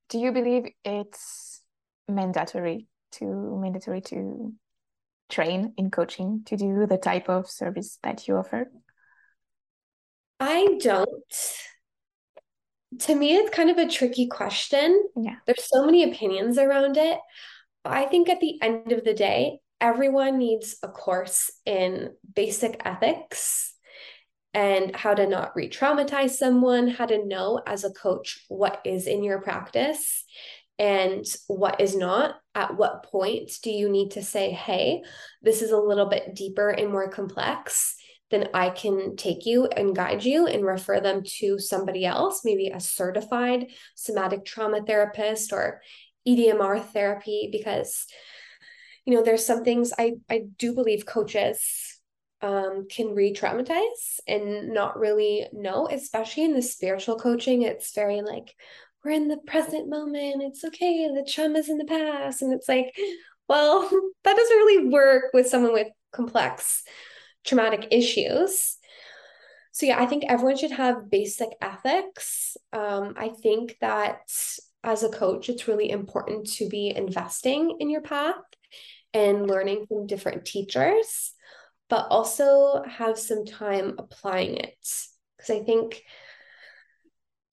[0.07, 1.61] do you believe it's
[2.07, 3.25] mandatory to
[3.61, 4.53] mandatory to
[5.29, 8.71] train in coaching to do the type of service that you offer?
[10.39, 11.09] I don't.
[12.99, 15.03] To me, it's kind of a tricky question.
[15.17, 15.35] Yeah.
[15.45, 17.19] There's so many opinions around it.
[17.85, 23.73] I think at the end of the day, everyone needs a course in basic ethics
[24.53, 29.07] and how to not re traumatize someone, how to know as a coach what is
[29.07, 30.23] in your practice
[30.79, 32.35] and what is not.
[32.55, 35.03] At what point do you need to say, hey,
[35.41, 37.95] this is a little bit deeper and more complex?
[38.31, 42.69] Then I can take you and guide you and refer them to somebody else, maybe
[42.69, 45.81] a certified somatic trauma therapist or
[46.27, 48.05] EMDR therapy, because
[49.05, 51.93] you know there's some things I I do believe coaches
[52.43, 57.61] um, can re-traumatize and not really know, especially in the spiritual coaching.
[57.61, 58.53] It's very like,
[59.03, 60.43] we're in the present moment.
[60.43, 61.07] It's okay.
[61.07, 62.41] The trauma's in the past.
[62.41, 62.95] And it's like,
[63.47, 63.81] well,
[64.23, 66.83] that doesn't really work with someone with complex
[67.45, 68.77] traumatic issues.
[69.71, 72.57] So, yeah, I think everyone should have basic ethics.
[72.73, 74.29] Um, I think that
[74.83, 78.35] as a coach, it's really important to be investing in your path
[79.13, 81.33] and learning from different teachers,
[81.89, 84.75] but also have some time applying it.
[85.37, 86.03] Because I think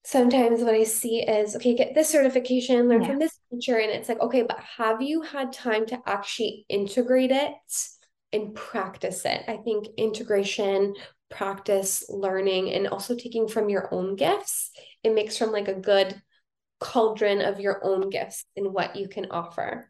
[0.03, 3.07] sometimes what I see is okay, get this certification, learn yeah.
[3.07, 3.77] from this teacher.
[3.77, 7.53] And it's like, okay, but have you had time to actually integrate it
[8.33, 9.43] and practice it?
[9.47, 10.95] I think integration,
[11.29, 14.71] practice, learning, and also taking from your own gifts,
[15.03, 16.21] it makes from like a good
[16.81, 19.89] cauldron of your own gifts and what you can offer.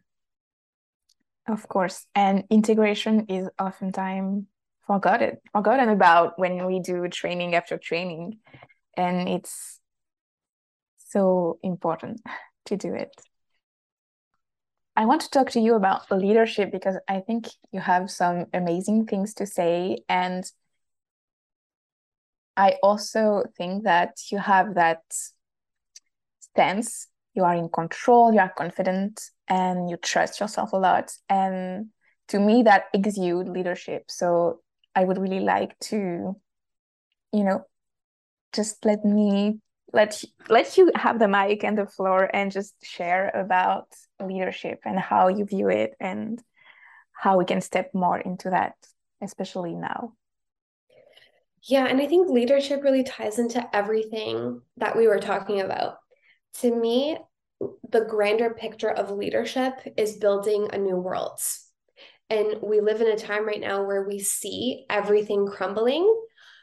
[1.48, 2.06] Of course.
[2.14, 4.44] And integration is oftentimes
[4.86, 8.38] forgotten, forgotten about when we do training after training.
[8.96, 9.80] And it's
[11.08, 12.20] so important
[12.66, 13.10] to do it.
[14.94, 19.06] I want to talk to you about leadership because I think you have some amazing
[19.06, 19.98] things to say.
[20.06, 20.44] And
[22.54, 25.00] I also think that you have that
[26.54, 27.08] stance.
[27.34, 31.12] You are in control, you are confident, and you trust yourself a lot.
[31.28, 31.86] And
[32.28, 34.04] to me, that exude leadership.
[34.08, 34.60] So
[34.94, 36.36] I would really like to,
[37.32, 37.64] you know,
[38.52, 39.60] just let me
[39.92, 43.86] let let you have the mic and the floor and just share about
[44.20, 46.42] leadership and how you view it and
[47.12, 48.74] how we can step more into that
[49.22, 50.12] especially now
[51.62, 55.96] yeah and i think leadership really ties into everything that we were talking about
[56.60, 57.18] to me
[57.90, 61.40] the grander picture of leadership is building a new world
[62.28, 66.08] and we live in a time right now where we see everything crumbling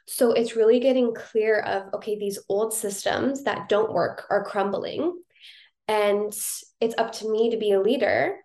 [0.10, 5.22] so it's really getting clear of okay, these old systems that don't work are crumbling.
[5.88, 6.34] And
[6.82, 8.38] it's up to me to be a leader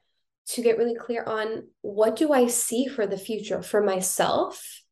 [0.48, 4.82] to get really clear on what do I see for the future for myself,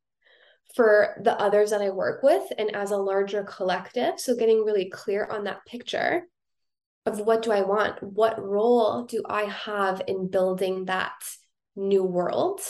[0.75, 4.19] for the others that I work with, and as a larger collective.
[4.19, 6.23] So getting really clear on that picture
[7.05, 8.01] of what do I want?
[8.01, 11.13] What role do I have in building that
[11.75, 12.61] new world?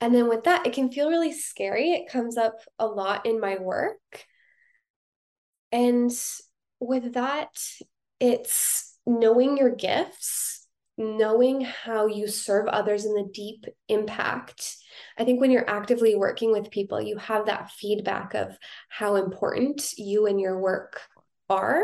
[0.00, 1.92] And then with that, it can feel really scary.
[1.92, 4.26] It comes up a lot in my work.
[5.72, 6.12] And
[6.80, 7.48] with that,
[8.20, 10.66] it's knowing your gifts,
[10.98, 14.76] knowing how you serve others in the deep impact.
[15.18, 18.56] I think when you're actively working with people, you have that feedback of
[18.88, 21.00] how important you and your work
[21.48, 21.82] are.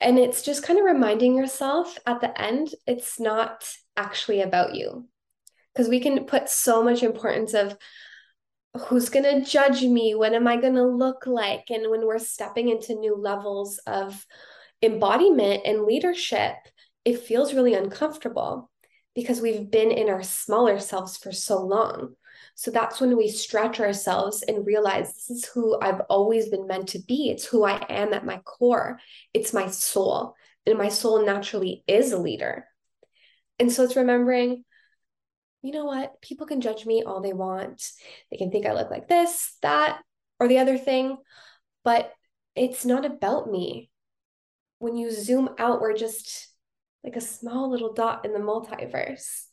[0.00, 5.08] And it's just kind of reminding yourself at the end, it's not actually about you.
[5.72, 7.76] Because we can put so much importance of
[8.76, 10.14] who's going to judge me?
[10.14, 11.70] What am I going to look like?
[11.70, 14.26] And when we're stepping into new levels of
[14.82, 16.54] embodiment and leadership,
[17.04, 18.70] it feels really uncomfortable
[19.14, 22.14] because we've been in our smaller selves for so long.
[22.58, 26.88] So that's when we stretch ourselves and realize this is who I've always been meant
[26.88, 27.28] to be.
[27.28, 28.98] It's who I am at my core,
[29.34, 30.34] it's my soul.
[30.66, 32.66] And my soul naturally is a leader.
[33.58, 34.64] And so it's remembering,
[35.62, 36.20] you know what?
[36.22, 37.88] People can judge me all they want.
[38.30, 40.00] They can think I look like this, that,
[40.40, 41.18] or the other thing,
[41.84, 42.10] but
[42.54, 43.90] it's not about me.
[44.78, 46.48] When you zoom out, we're just
[47.04, 49.44] like a small little dot in the multiverse.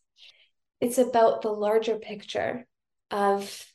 [0.80, 2.66] It's about the larger picture
[3.14, 3.66] of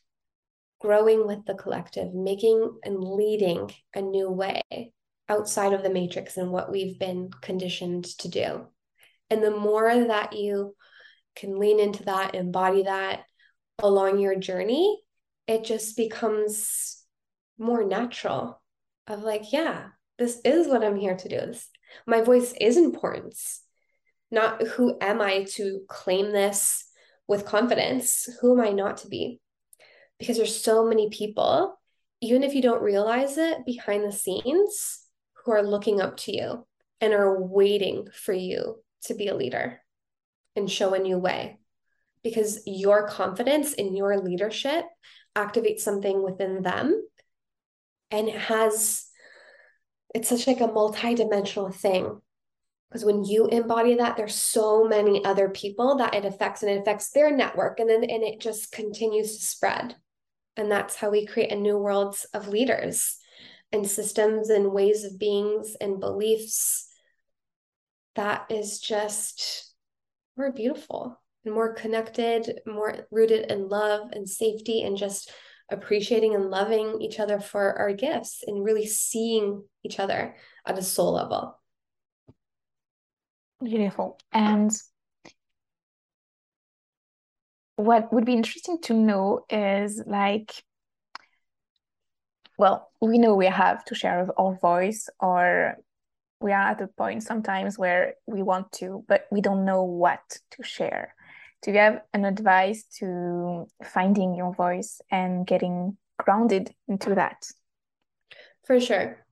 [0.81, 4.61] growing with the collective, making and leading a new way
[5.29, 8.67] outside of the matrix and what we've been conditioned to do.
[9.29, 10.75] And the more that you
[11.35, 13.23] can lean into that, embody that
[13.79, 15.01] along your journey,
[15.47, 17.01] it just becomes
[17.57, 18.61] more natural
[19.07, 19.87] of like, yeah,
[20.17, 21.37] this is what I'm here to do.
[21.37, 21.69] This,
[22.05, 23.35] my voice is important.
[24.31, 26.88] Not who am I to claim this
[27.29, 28.27] with confidence?
[28.41, 29.39] Who am I not to be?
[30.17, 31.79] Because there's so many people,
[32.19, 35.05] even if you don't realize it behind the scenes,
[35.45, 36.67] who are looking up to you
[36.99, 39.81] and are waiting for you to be a leader
[40.55, 41.57] and show a new way.
[42.23, 44.83] Because your confidence in your leadership
[45.37, 47.01] activates something within them
[48.11, 49.05] and it has
[50.13, 52.19] it's such like a multi-dimensional thing
[52.89, 56.81] because when you embody that there's so many other people that it affects and it
[56.81, 59.95] affects their network and then and it just continues to spread.
[60.57, 63.17] And that's how we create a new world of leaders
[63.71, 66.89] and systems and ways of beings and beliefs
[68.15, 69.71] that is just
[70.35, 75.31] more beautiful and more connected more rooted in love and safety and just
[75.71, 80.35] appreciating and loving each other for our gifts and really seeing each other
[80.65, 81.58] at a soul level
[83.61, 84.17] Beautiful.
[84.31, 84.71] And
[87.75, 90.63] what would be interesting to know is like,
[92.57, 95.77] well, we know we have to share our voice, or
[96.41, 100.19] we are at a point sometimes where we want to, but we don't know what
[100.51, 101.13] to share.
[101.61, 107.45] Do you have an advice to finding your voice and getting grounded into that?
[108.65, 109.25] For sure.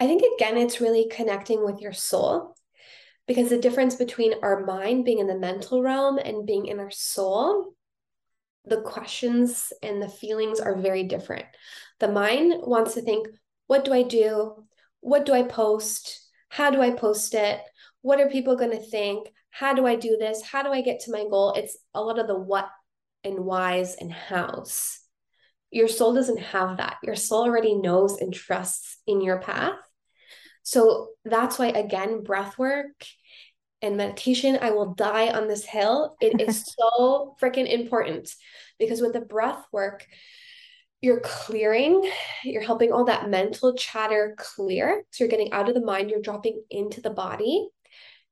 [0.00, 2.54] I think again, it's really connecting with your soul
[3.30, 6.90] because the difference between our mind being in the mental realm and being in our
[6.90, 7.72] soul
[8.64, 11.44] the questions and the feelings are very different.
[12.00, 13.28] The mind wants to think
[13.68, 14.64] what do i do?
[14.98, 16.28] What do i post?
[16.48, 17.60] How do i post it?
[18.02, 19.28] What are people going to think?
[19.50, 20.42] How do i do this?
[20.42, 21.52] How do i get to my goal?
[21.52, 22.68] It's a lot of the what
[23.22, 24.98] and whys and hows.
[25.70, 26.96] Your soul doesn't have that.
[27.04, 29.78] Your soul already knows and trusts in your path
[30.62, 33.04] so that's why again breath work
[33.82, 36.16] and meditation, I will die on this hill.
[36.20, 38.34] It is so freaking important
[38.78, 40.06] because with the breath work,
[41.00, 42.10] you're clearing,
[42.44, 45.04] you're helping all that mental chatter clear.
[45.10, 47.68] So you're getting out of the mind, you're dropping into the body.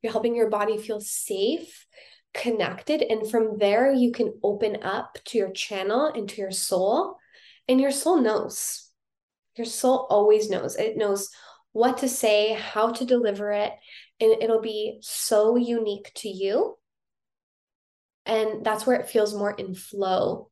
[0.02, 1.86] You're helping your body feel safe,
[2.34, 3.02] connected.
[3.02, 7.16] And from there, you can open up to your channel and to your soul.
[7.66, 8.90] And your soul knows.
[9.56, 10.76] Your soul always knows.
[10.76, 11.30] It knows
[11.78, 13.72] what to say, how to deliver it,
[14.18, 16.76] and it'll be so unique to you.
[18.26, 20.50] And that's where it feels more in flow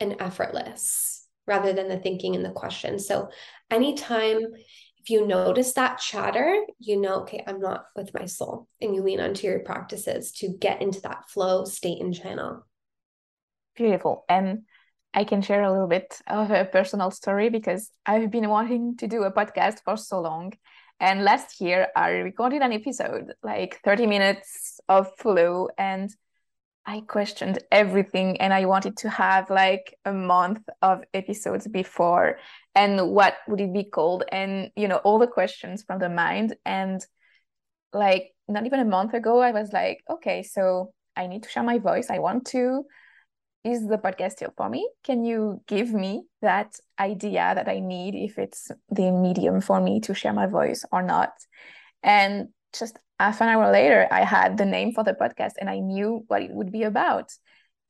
[0.00, 2.98] and effortless rather than the thinking and the question.
[2.98, 3.28] So,
[3.70, 4.38] anytime
[4.96, 9.02] if you notice that chatter, you know, okay, I'm not with my soul, and you
[9.02, 12.64] lean onto your practices to get into that flow state and channel.
[13.76, 14.24] Beautiful.
[14.26, 14.62] And
[15.14, 19.06] I can share a little bit of a personal story because I've been wanting to
[19.06, 20.52] do a podcast for so long.
[21.00, 25.68] And last year, I recorded an episode, like 30 minutes of flow.
[25.76, 26.14] And
[26.84, 32.38] I questioned everything and I wanted to have like a month of episodes before
[32.74, 36.56] and what would it be called and you know all the questions from the mind
[36.64, 37.04] and
[37.92, 41.62] like not even a month ago I was like okay so I need to share
[41.62, 42.84] my voice I want to
[43.64, 48.14] is the podcast still for me can you give me that idea that I need
[48.14, 51.32] if it's the medium for me to share my voice or not
[52.02, 55.78] and just half an hour later, I had the name for the podcast and I
[55.78, 57.32] knew what it would be about.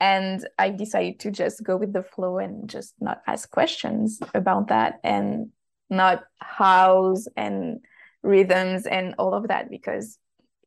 [0.00, 4.68] And I decided to just go with the flow and just not ask questions about
[4.68, 5.50] that and
[5.88, 7.80] not hows and
[8.22, 10.18] rhythms and all of that because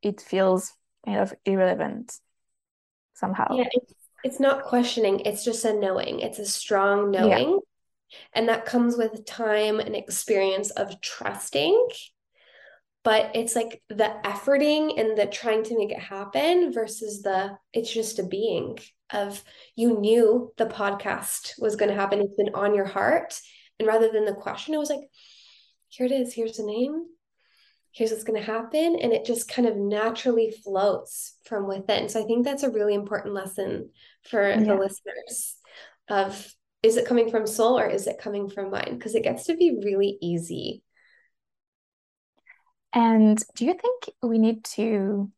[0.01, 0.73] it feels
[1.05, 2.13] kind of irrelevant
[3.13, 3.47] somehow.
[3.51, 3.93] Yeah, it's,
[4.25, 6.19] it's not questioning, it's just a knowing.
[6.19, 7.49] It's a strong knowing.
[7.51, 8.17] Yeah.
[8.33, 11.87] And that comes with time and experience of trusting
[13.05, 17.93] but it's like the efforting and the trying to make it happen versus the it's
[17.93, 18.77] just a being
[19.11, 19.41] of
[19.75, 23.39] you knew the podcast was going to happen it's been on your heart
[23.79, 25.07] and rather than the question it was like
[25.87, 27.05] here it is here's the name
[27.95, 32.21] here's what's going to happen and it just kind of naturally floats from within so
[32.21, 33.89] i think that's a really important lesson
[34.23, 34.59] for yeah.
[34.59, 35.55] the listeners
[36.09, 39.45] of is it coming from soul or is it coming from mind because it gets
[39.45, 40.83] to be really easy
[42.93, 45.29] and do you think we need to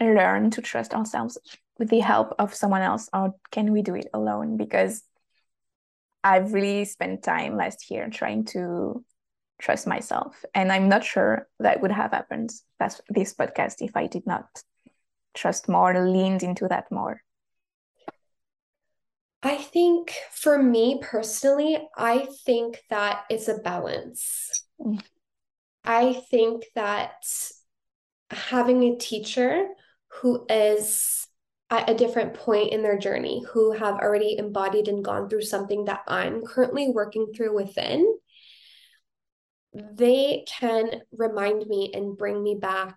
[0.00, 1.38] learn to trust ourselves
[1.78, 4.56] with the help of someone else, or can we do it alone?
[4.56, 5.02] Because
[6.24, 9.04] I've really spent time last year trying to
[9.62, 14.08] trust myself, and I'm not sure that would have happened that's this podcast if I
[14.08, 14.46] did not
[15.34, 17.22] trust more, leaned into that more.
[19.42, 24.50] I think for me personally, I think that it's a balance.
[24.80, 25.02] Mm.
[25.84, 27.24] I think that
[28.30, 29.66] having a teacher
[30.20, 31.26] who is
[31.70, 35.86] at a different point in their journey, who have already embodied and gone through something
[35.86, 38.18] that I'm currently working through within,
[39.74, 42.96] they can remind me and bring me back.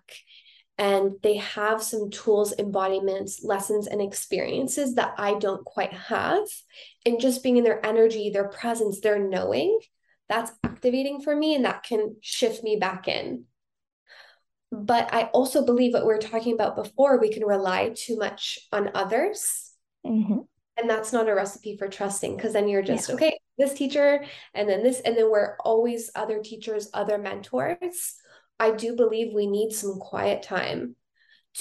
[0.78, 6.44] And they have some tools, embodiments, lessons, and experiences that I don't quite have.
[7.06, 9.78] And just being in their energy, their presence, their knowing
[10.28, 13.44] that's activating for me and that can shift me back in.
[14.72, 18.58] But I also believe what we are talking about before, we can rely too much
[18.72, 19.72] on others.
[20.04, 20.40] Mm-hmm.
[20.78, 23.14] And that's not a recipe for trusting because then you're just, yeah.
[23.14, 24.24] okay, this teacher,
[24.54, 28.14] and then this, and then we're always other teachers, other mentors.
[28.60, 30.96] I do believe we need some quiet time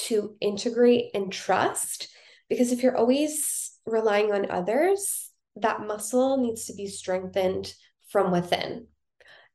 [0.07, 2.09] to integrate and trust
[2.49, 7.73] because if you're always relying on others, that muscle needs to be strengthened
[8.09, 8.87] from within.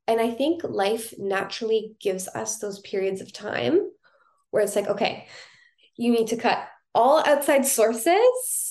[0.07, 3.79] And I think life naturally gives us those periods of time
[4.49, 5.27] where it's like, okay,
[5.95, 8.70] you need to cut all outside sources.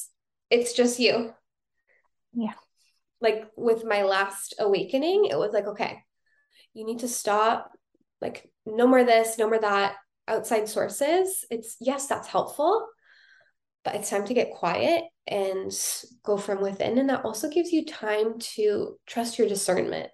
[0.50, 1.32] It's just you.
[2.32, 2.54] Yeah.
[3.20, 6.02] Like with my last awakening, it was like, okay,
[6.74, 7.70] you need to stop,
[8.20, 9.96] like, no more this, no more that,
[10.28, 11.44] outside sources.
[11.50, 12.86] It's, yes, that's helpful,
[13.84, 15.72] but it's time to get quiet and
[16.24, 16.98] go from within.
[16.98, 20.10] And that also gives you time to trust your discernment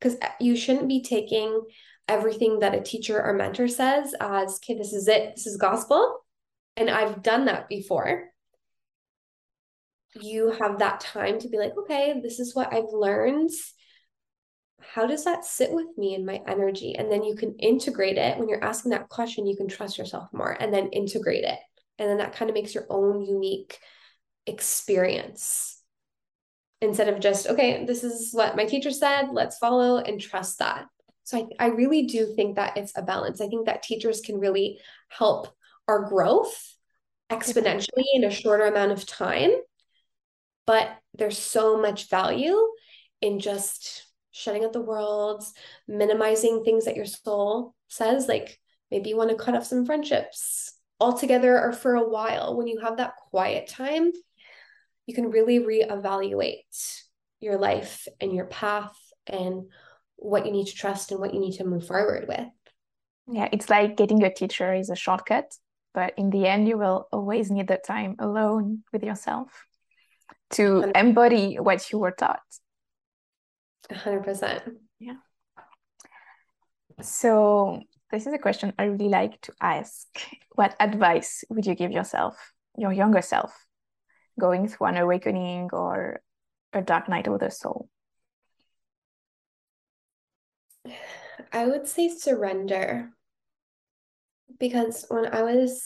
[0.00, 1.62] because uh, you shouldn't be taking
[2.08, 6.18] everything that a teacher or mentor says as, okay, this is it, this is gospel.
[6.76, 8.30] And I've done that before.
[10.14, 13.50] You have that time to be like, okay, this is what I've learned.
[14.80, 16.94] How does that sit with me in my energy?
[16.96, 18.38] And then you can integrate it.
[18.38, 21.58] When you're asking that question, you can trust yourself more and then integrate it.
[21.98, 23.78] And then that kind of makes your own unique
[24.46, 25.82] experience
[26.80, 30.86] instead of just, okay, this is what my teacher said, let's follow and trust that.
[31.24, 33.40] So I, I really do think that it's a balance.
[33.40, 34.78] I think that teachers can really
[35.08, 35.48] help
[35.86, 36.74] our growth
[37.30, 39.50] exponentially in a shorter amount of time.
[40.68, 42.58] But there's so much value
[43.22, 45.42] in just shutting out the world,
[45.88, 48.28] minimizing things that your soul says.
[48.28, 48.60] Like
[48.90, 52.54] maybe you want to cut off some friendships altogether or for a while.
[52.54, 54.12] When you have that quiet time,
[55.06, 57.00] you can really reevaluate
[57.40, 58.94] your life and your path
[59.26, 59.70] and
[60.16, 62.46] what you need to trust and what you need to move forward with.
[63.32, 65.50] Yeah, it's like getting a teacher is a shortcut,
[65.94, 69.48] but in the end, you will always need that time alone with yourself
[70.50, 70.96] to 100.
[70.96, 72.40] embody what you were taught.
[73.90, 74.62] 100%.
[74.98, 75.14] Yeah.
[77.00, 80.06] So, this is a question I really like to ask.
[80.54, 83.52] What advice would you give yourself, your younger self?
[84.38, 86.22] going through an awakening or
[86.72, 87.88] a dark night of the soul?
[91.52, 93.10] I would say surrender.
[94.58, 95.82] Because when I was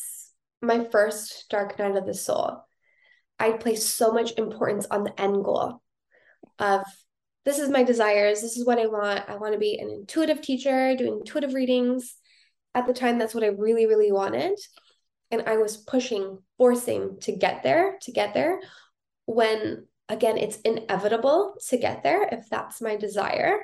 [0.61, 2.65] my first dark night of the soul,
[3.43, 5.83] I'd place so much importance on the end goal
[6.61, 6.83] of
[7.45, 9.29] this is my desires, this is what I want.
[9.29, 12.15] I want to be an intuitive teacher, doing intuitive readings.
[12.73, 14.57] At the time, that's what I really, really wanted.
[15.33, 18.61] And I was pushing, forcing to get there, to get there,
[19.27, 23.59] when again, it's inevitable to get there if that's my desire.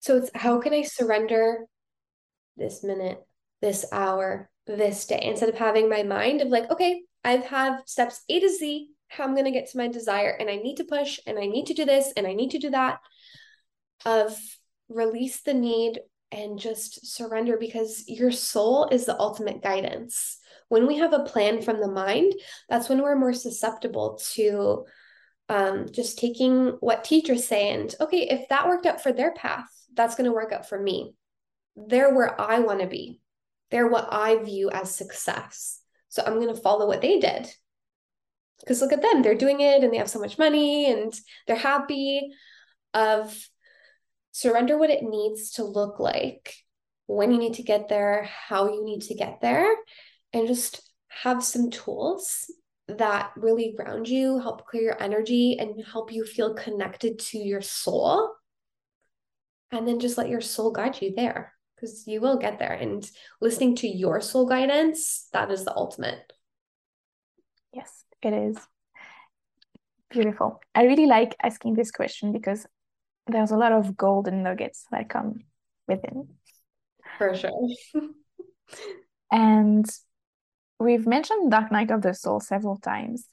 [0.00, 1.60] So it's how can I surrender
[2.58, 3.18] this minute,
[3.62, 8.22] this hour, this day, instead of having my mind of like, okay, I've have steps
[8.28, 10.84] A to Z, how I'm going to get to my desire, and I need to
[10.84, 13.00] push, and I need to do this, and I need to do that.
[14.04, 14.36] Of
[14.88, 16.00] release the need
[16.32, 20.38] and just surrender because your soul is the ultimate guidance.
[20.68, 22.32] When we have a plan from the mind,
[22.68, 24.86] that's when we're more susceptible to
[25.48, 29.68] um, just taking what teachers say and okay, if that worked out for their path,
[29.94, 31.14] that's going to work out for me.
[31.76, 33.20] They're where I want to be.
[33.70, 35.81] They're what I view as success.
[36.12, 37.48] So I'm going to follow what they did.
[38.60, 41.10] Because look at them, they're doing it and they have so much money and
[41.46, 42.30] they're happy.
[42.92, 43.34] Of
[44.32, 46.54] surrender what it needs to look like,
[47.06, 49.74] when you need to get there, how you need to get there,
[50.34, 52.52] and just have some tools
[52.88, 57.62] that really ground you, help clear your energy, and help you feel connected to your
[57.62, 58.30] soul.
[59.70, 62.72] And then just let your soul guide you there because you will get there.
[62.72, 63.08] And
[63.40, 66.32] listening to your soul guidance, that is the ultimate.
[67.72, 68.56] Yes, it is.
[70.10, 70.60] Beautiful.
[70.74, 72.66] I really like asking this question because
[73.26, 75.40] there's a lot of golden nuggets that come
[75.88, 76.28] within.
[77.18, 77.68] For sure.
[79.32, 79.86] and
[80.78, 83.26] we've mentioned Dark Night of the Soul several times.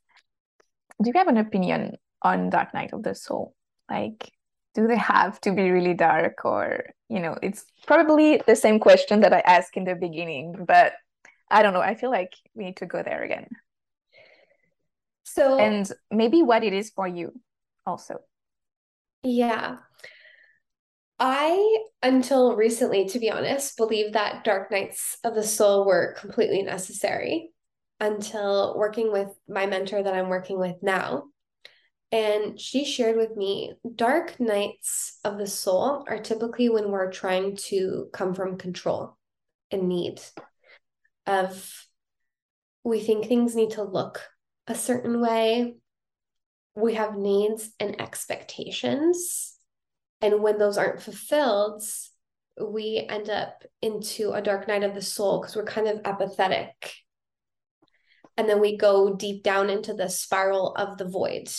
[1.01, 3.53] Do you have an opinion on Dark Night of the Soul?
[3.89, 4.31] Like,
[4.75, 9.21] do they have to be really dark or you know it's probably the same question
[9.21, 10.93] that i asked in the beginning but
[11.49, 11.81] i don't know.
[11.81, 13.47] I feel like we need to go there again.
[15.23, 17.33] So and maybe what it is for you
[17.85, 18.19] also.
[19.23, 19.77] Yeah.
[21.19, 26.61] I until recently to be honest believe that dark nights of the soul were completely
[26.61, 27.51] necessary
[27.99, 31.25] until working with my mentor that i'm working with now
[32.11, 37.55] and she shared with me dark nights of the soul are typically when we're trying
[37.55, 39.15] to come from control
[39.71, 40.19] and need
[41.27, 41.85] of
[42.83, 44.21] we think things need to look
[44.67, 45.75] a certain way.
[46.75, 49.55] We have needs and expectations.
[50.21, 51.83] And when those aren't fulfilled,
[52.59, 56.93] we end up into a dark night of the soul because we're kind of apathetic.
[58.37, 61.49] And then we go deep down into the spiral of the void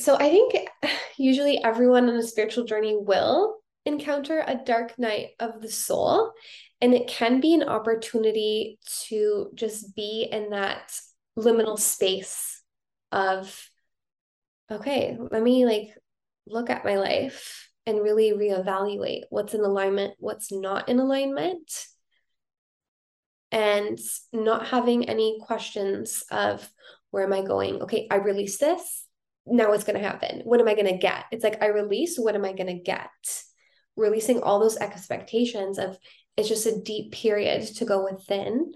[0.00, 0.54] so I think
[1.16, 6.32] usually everyone on a spiritual journey will encounter a dark night of the soul.
[6.80, 8.78] And it can be an opportunity
[9.08, 10.92] to just be in that
[11.38, 12.62] liminal space
[13.12, 13.68] of,
[14.70, 15.94] okay, let me like
[16.46, 21.70] look at my life and really reevaluate what's in alignment, what's not in alignment.
[23.52, 23.98] And
[24.32, 26.70] not having any questions of
[27.10, 27.82] where am I going?
[27.82, 29.04] Okay, I release this
[29.50, 30.42] now what's going to happen?
[30.44, 31.24] What am I going to get?
[31.32, 33.10] It's like I release, what am I going to get?
[33.96, 35.98] Releasing all those expectations of
[36.36, 38.72] it's just a deep period to go within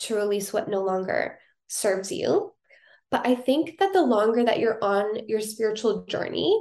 [0.00, 1.38] to release what no longer
[1.68, 2.52] serves you.
[3.10, 6.60] But I think that the longer that you're on your spiritual journey,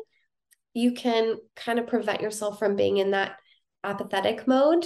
[0.73, 3.37] you can kind of prevent yourself from being in that
[3.83, 4.85] apathetic mode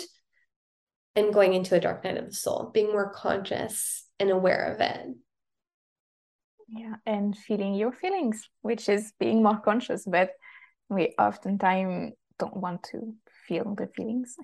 [1.16, 4.82] and going into a dark night of the soul, being more conscious and aware of
[4.82, 5.16] it.
[6.76, 10.32] Yeah, and feeling your feelings, which is being more conscious, but
[10.90, 13.14] we oftentimes don't want to
[13.48, 14.36] feel the feelings.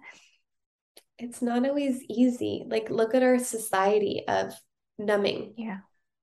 [1.18, 2.66] It's not always easy.
[2.68, 4.54] Like, look at our society of
[4.98, 5.54] numbing.
[5.58, 5.80] Yeah.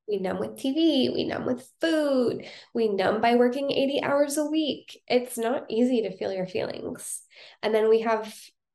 [0.08, 4.44] We numb with TV, we numb with food, we numb by working 80 hours a
[4.44, 5.02] week.
[5.08, 7.22] It's not easy to feel your feelings.
[7.60, 8.32] And then we have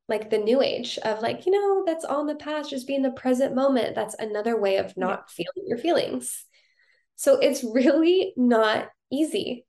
[0.09, 2.95] like the new age of like, you know, that's all in the past, just be
[2.95, 3.95] in the present moment.
[3.95, 6.43] That's another way of not feeling your feelings.
[7.21, 9.67] So it's really not easy.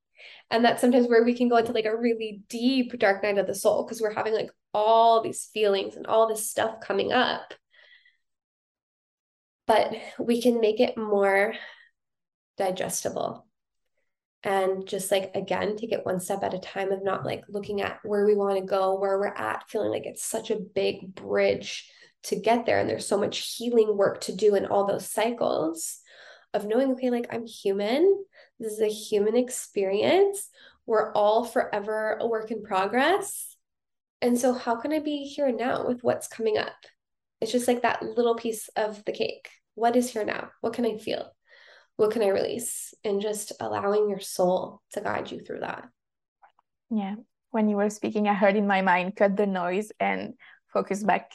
[0.51, 3.47] And that's sometimes where we can go into like a really deep dark night of
[3.47, 7.53] the soul because we're having like all these feelings and all this stuff coming up.
[9.67, 11.53] But we can make it more
[12.57, 13.47] digestible
[14.43, 17.83] and just like again take it one step at a time of not like looking
[17.83, 21.15] at where we want to go where we're at feeling like it's such a big
[21.15, 21.91] bridge
[22.23, 26.02] to get there and there's so much healing work to do in all those cycles
[26.55, 28.25] of knowing, okay, like I'm human.
[28.59, 30.49] This is a human experience.
[30.87, 33.57] We're all forever a work in progress.
[34.21, 36.73] And so, how can I be here now with what's coming up?
[37.41, 39.49] It's just like that little piece of the cake.
[39.75, 40.51] What is here now?
[40.61, 41.33] What can I feel?
[41.97, 42.95] What can I release?
[43.05, 45.89] And just allowing your soul to guide you through that.
[46.91, 47.17] Yeah.
[47.51, 50.35] When you were speaking, I heard in my mind, cut the noise and
[50.73, 51.33] focus back,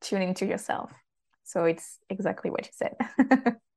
[0.00, 0.92] tune into yourself.
[1.44, 3.56] So it's exactly what you said.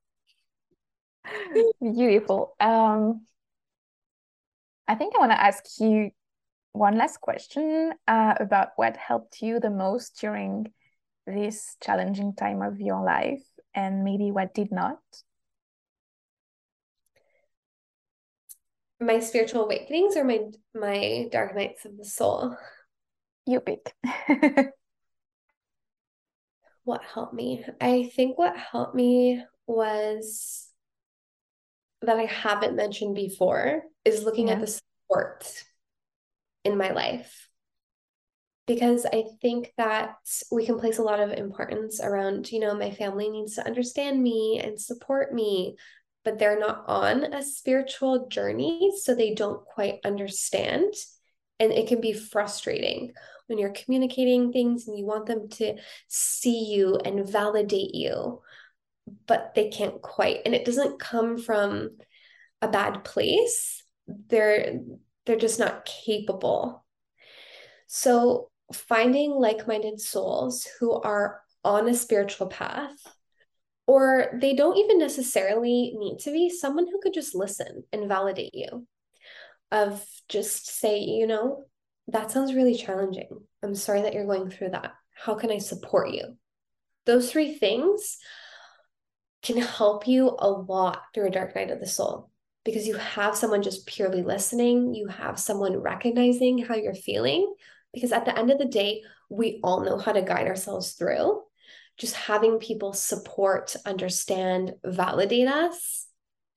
[1.81, 2.55] Beautiful.
[2.59, 3.25] Um,
[4.87, 6.11] I think I want to ask you
[6.73, 10.71] one last question uh, about what helped you the most during
[11.25, 13.43] this challenging time of your life
[13.73, 14.99] and maybe what did not.
[18.99, 20.39] My spiritual awakenings or my
[20.73, 22.55] my dark nights of the soul?
[23.45, 23.93] You pick.
[26.83, 27.65] what helped me?
[27.81, 30.69] I think what helped me was
[32.05, 34.55] that I haven't mentioned before is looking yeah.
[34.55, 35.63] at the support
[36.63, 37.49] in my life.
[38.65, 40.15] Because I think that
[40.49, 44.23] we can place a lot of importance around, you know, my family needs to understand
[44.23, 45.75] me and support me,
[46.23, 48.93] but they're not on a spiritual journey.
[49.01, 50.93] So they don't quite understand.
[51.59, 53.11] And it can be frustrating
[53.47, 55.75] when you're communicating things and you want them to
[56.07, 58.41] see you and validate you
[59.27, 61.89] but they can't quite and it doesn't come from
[62.61, 63.83] a bad place.
[64.07, 64.79] They're
[65.25, 66.85] they're just not capable.
[67.87, 72.97] So finding like-minded souls who are on a spiritual path
[73.85, 78.53] or they don't even necessarily need to be someone who could just listen and validate
[78.53, 78.87] you
[79.71, 81.65] of just say you know
[82.07, 83.29] that sounds really challenging.
[83.61, 84.93] I'm sorry that you're going through that.
[85.15, 86.37] How can i support you?
[87.05, 88.17] Those three things
[89.43, 92.31] can help you a lot through a dark night of the soul
[92.65, 97.53] because you have someone just purely listening, you have someone recognizing how you're feeling.
[97.93, 101.41] Because at the end of the day, we all know how to guide ourselves through.
[101.97, 106.07] Just having people support, understand, validate us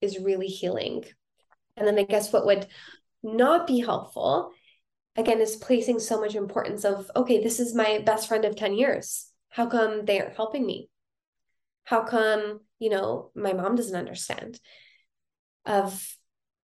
[0.01, 1.03] is really healing.
[1.75, 2.65] And then I guess what would
[3.21, 4.51] not be helpful,
[5.15, 8.75] again, is placing so much importance of, okay, this is my best friend of 10
[8.75, 9.31] years.
[9.49, 10.89] How come they aren't helping me?
[11.87, 14.59] How come, you know, my mom doesn't understand?
[15.65, 16.17] Of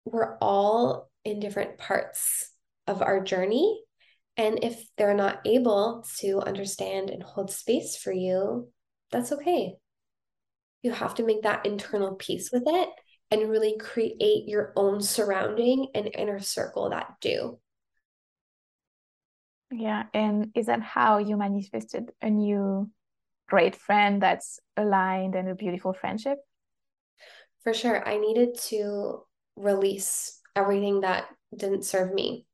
[0.05, 2.53] we're all in different parts
[2.87, 3.81] of our journey.
[4.37, 8.69] And if they're not able to understand and hold space for you,
[9.11, 9.77] that's okay.
[10.83, 12.91] You have to make that internal peace with it
[13.31, 17.59] and really create your own surrounding and inner circle that do.
[19.71, 20.03] Yeah.
[20.13, 22.91] And is that how you manifested a new
[23.49, 26.39] great friend that's aligned and a beautiful friendship?
[27.63, 28.07] For sure.
[28.07, 29.23] I needed to
[29.57, 32.47] release everything that didn't serve me.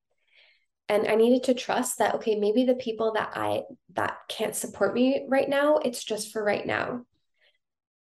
[0.88, 3.62] And I needed to trust that okay, maybe the people that I
[3.94, 7.04] that can't support me right now, it's just for right now.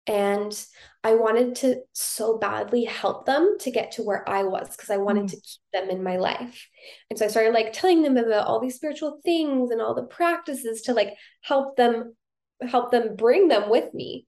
[0.06, 0.66] And
[1.04, 4.96] I wanted to so badly help them to get to where I was because I
[4.96, 5.30] wanted mm.
[5.30, 6.66] to keep them in my life.
[7.10, 10.04] And so I started like telling them about all these spiritual things and all the
[10.04, 11.12] practices to like
[11.42, 12.16] help them
[12.60, 14.26] help them bring them with me.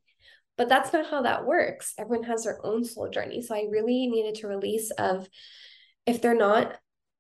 [0.57, 1.95] But that's not how that works.
[1.99, 3.43] Everyone has their own soul journey.
[3.43, 5.29] So I really needed to release of
[6.07, 6.77] if they're not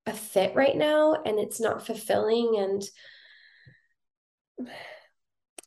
[0.06, 2.82] a fit right now and it's not fulfilling and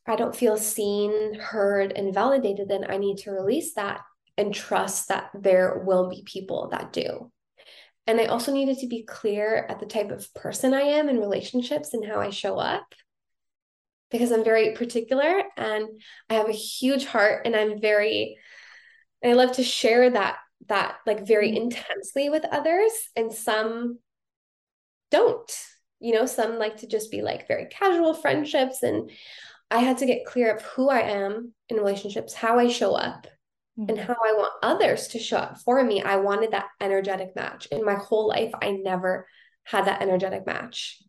[0.06, 4.02] I don't feel seen, heard, and validated, then I need to release that
[4.36, 7.32] and trust that there will be people that do.
[8.06, 11.20] And I also needed to be clear at the type of person I am in
[11.20, 12.84] relationships and how I show up
[14.14, 15.88] because I'm very particular and
[16.30, 18.38] I have a huge heart and I'm very
[19.24, 20.36] I love to share that
[20.68, 21.62] that like very mm-hmm.
[21.62, 23.98] intensely with others and some
[25.10, 25.52] don't.
[25.98, 29.10] You know, some like to just be like very casual friendships and
[29.68, 33.26] I had to get clear of who I am in relationships, how I show up,
[33.76, 36.02] and how I want others to show up for me.
[36.02, 37.66] I wanted that energetic match.
[37.72, 39.26] In my whole life, I never
[39.64, 41.02] had that energetic match.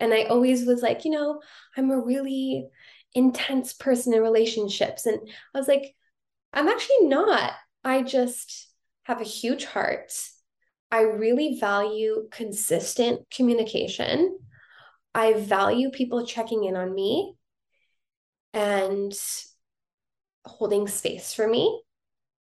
[0.00, 1.40] And I always was like, you know,
[1.76, 2.68] I'm a really
[3.14, 5.06] intense person in relationships.
[5.06, 5.18] And
[5.54, 5.94] I was like,
[6.52, 7.52] I'm actually not.
[7.84, 8.68] I just
[9.04, 10.12] have a huge heart.
[10.90, 14.38] I really value consistent communication.
[15.14, 17.34] I value people checking in on me
[18.52, 19.12] and
[20.44, 21.82] holding space for me.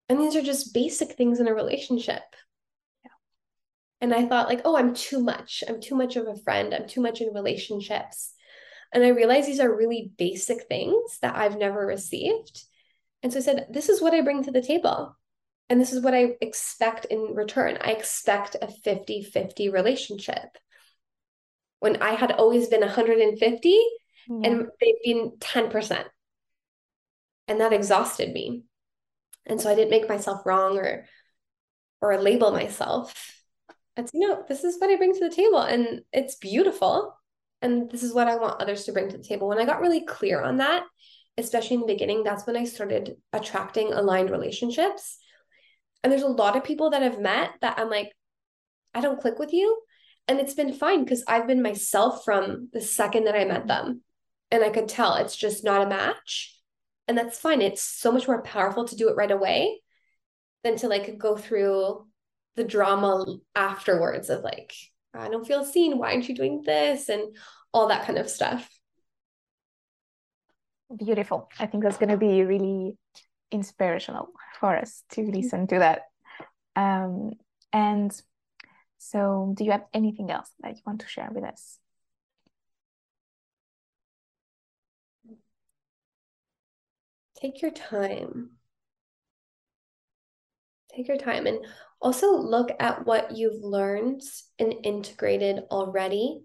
[0.08, 2.22] And these are just basic things in a relationship.
[4.02, 5.62] And I thought, like, oh, I'm too much.
[5.66, 6.74] I'm too much of a friend.
[6.74, 8.34] I'm too much in relationships.
[8.92, 12.64] And I realized these are really basic things that I've never received.
[13.22, 15.16] And so I said, this is what I bring to the table.
[15.70, 17.78] And this is what I expect in return.
[17.80, 20.58] I expect a 50 50 relationship.
[21.78, 23.80] When I had always been 150, yeah.
[24.28, 24.64] and mm-hmm.
[24.80, 26.04] they've been 10%.
[27.46, 28.64] And that exhausted me.
[29.46, 31.06] And so I didn't make myself wrong or
[32.00, 33.41] or label myself.
[33.96, 37.16] It's you know, this is what I bring to the table and it's beautiful.
[37.60, 39.48] And this is what I want others to bring to the table.
[39.48, 40.82] When I got really clear on that,
[41.38, 45.18] especially in the beginning, that's when I started attracting aligned relationships.
[46.02, 48.10] And there's a lot of people that I've met that I'm like,
[48.94, 49.80] I don't click with you.
[50.28, 54.02] And it's been fine because I've been myself from the second that I met them.
[54.50, 56.56] And I could tell it's just not a match.
[57.08, 57.62] And that's fine.
[57.62, 59.80] It's so much more powerful to do it right away
[60.64, 62.06] than to like go through
[62.56, 63.24] the drama
[63.54, 64.74] afterwards of like,
[65.14, 65.98] I don't feel seen.
[65.98, 67.08] Why aren't you doing this?
[67.08, 67.36] And
[67.72, 68.68] all that kind of stuff.
[70.96, 71.48] Beautiful.
[71.58, 72.96] I think that's going to be really
[73.50, 74.28] inspirational
[74.60, 76.02] for us to listen to that.
[76.76, 77.32] Um,
[77.72, 78.12] and
[78.98, 81.78] so, do you have anything else that you want to share with us?
[87.34, 88.50] Take your time.
[90.94, 91.64] Take your time and
[92.00, 94.22] also look at what you've learned
[94.58, 96.42] and integrated already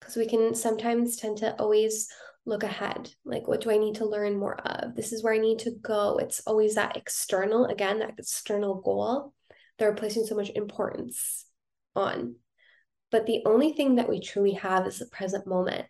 [0.00, 2.08] because we can sometimes tend to always
[2.46, 4.94] look ahead like what do i need to learn more of?
[4.94, 6.18] This is where i need to go.
[6.18, 9.34] It's always that external again that external goal
[9.78, 11.46] that we're placing so much importance
[11.96, 12.36] on.
[13.10, 15.86] But the only thing that we truly have is the present moment.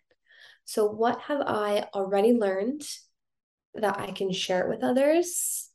[0.63, 2.83] So what have i already learned
[3.73, 5.69] that i can share with others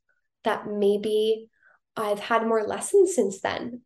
[0.45, 1.49] that maybe
[1.97, 3.81] i've had more lessons since then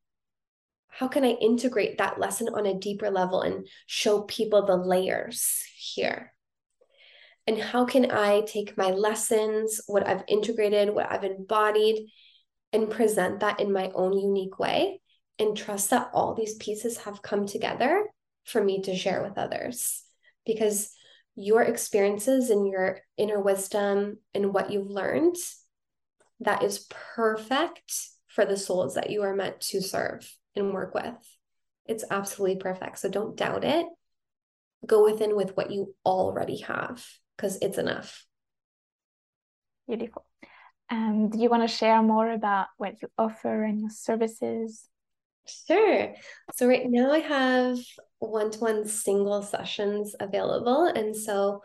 [0.88, 5.62] how can i integrate that lesson on a deeper level and show people the layers
[5.76, 6.34] here
[7.46, 12.09] and how can I take my lessons, what I've integrated, what I've embodied,
[12.72, 15.00] and present that in my own unique way
[15.38, 18.07] and trust that all these pieces have come together
[18.44, 20.02] for me to share with others?
[20.46, 20.90] Because
[21.36, 25.36] your experiences and your inner wisdom and what you've learned,
[26.41, 27.95] that is perfect
[28.28, 31.14] for the souls that you are meant to serve and work with.
[31.87, 32.99] It's absolutely perfect.
[32.99, 33.87] So don't doubt it.
[34.87, 37.05] Go within with what you already have
[37.37, 38.26] because it's enough.
[39.87, 40.24] Beautiful.
[40.91, 44.89] Um, do you want to share more about what you offer and your services?
[45.66, 46.14] Sure.
[46.55, 47.78] So right now I have
[48.18, 51.62] one-to-one single sessions available, and so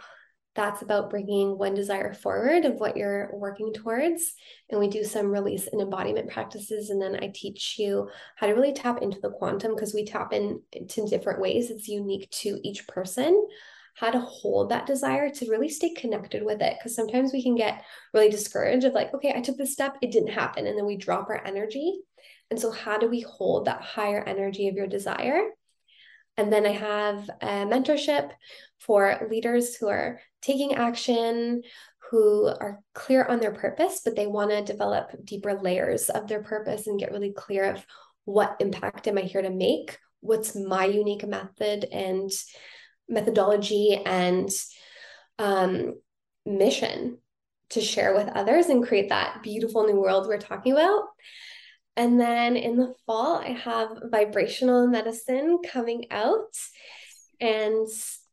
[0.59, 4.33] that's about bringing one desire forward of what you're working towards.
[4.69, 6.89] And we do some release and embodiment practices.
[6.89, 10.33] And then I teach you how to really tap into the quantum because we tap
[10.33, 11.71] in to different ways.
[11.71, 13.47] It's unique to each person
[13.95, 16.75] how to hold that desire to really stay connected with it.
[16.77, 20.11] Because sometimes we can get really discouraged of like, okay, I took this step, it
[20.11, 20.67] didn't happen.
[20.67, 21.99] And then we drop our energy.
[22.51, 25.41] And so, how do we hold that higher energy of your desire?
[26.39, 28.31] And then I have a mentorship
[28.79, 31.61] for leaders who are taking action,
[32.09, 36.41] who are clear on their purpose, but they want to develop deeper layers of their
[36.41, 37.85] purpose and get really clear of
[38.25, 39.97] what impact am I here to make?
[40.21, 42.31] What's my unique method and
[43.07, 44.49] methodology and
[45.39, 45.95] um,
[46.45, 47.17] mission
[47.71, 51.03] to share with others and create that beautiful new world we're talking about.
[51.95, 56.55] And then in the fall, I have vibrational medicine coming out.
[57.39, 57.87] And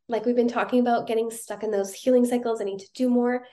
[0.09, 3.09] like we've been talking about, getting stuck in those healing cycles, I need to do
[3.09, 3.44] more.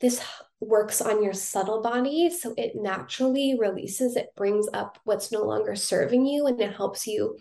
[0.00, 0.22] This
[0.60, 2.30] works on your subtle body.
[2.30, 7.06] So it naturally releases, it brings up what's no longer serving you, and it helps
[7.06, 7.36] you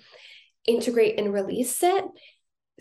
[0.66, 2.06] integrate and release it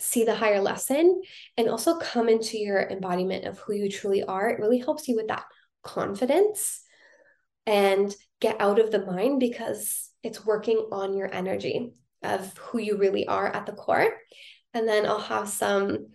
[0.01, 1.21] see the higher lesson
[1.57, 4.49] and also come into your embodiment of who you truly are.
[4.49, 5.45] It really helps you with that
[5.83, 6.83] confidence
[7.67, 11.93] and get out of the mind because it's working on your energy
[12.23, 14.11] of who you really are at the core.
[14.75, 16.09] And then I'll have some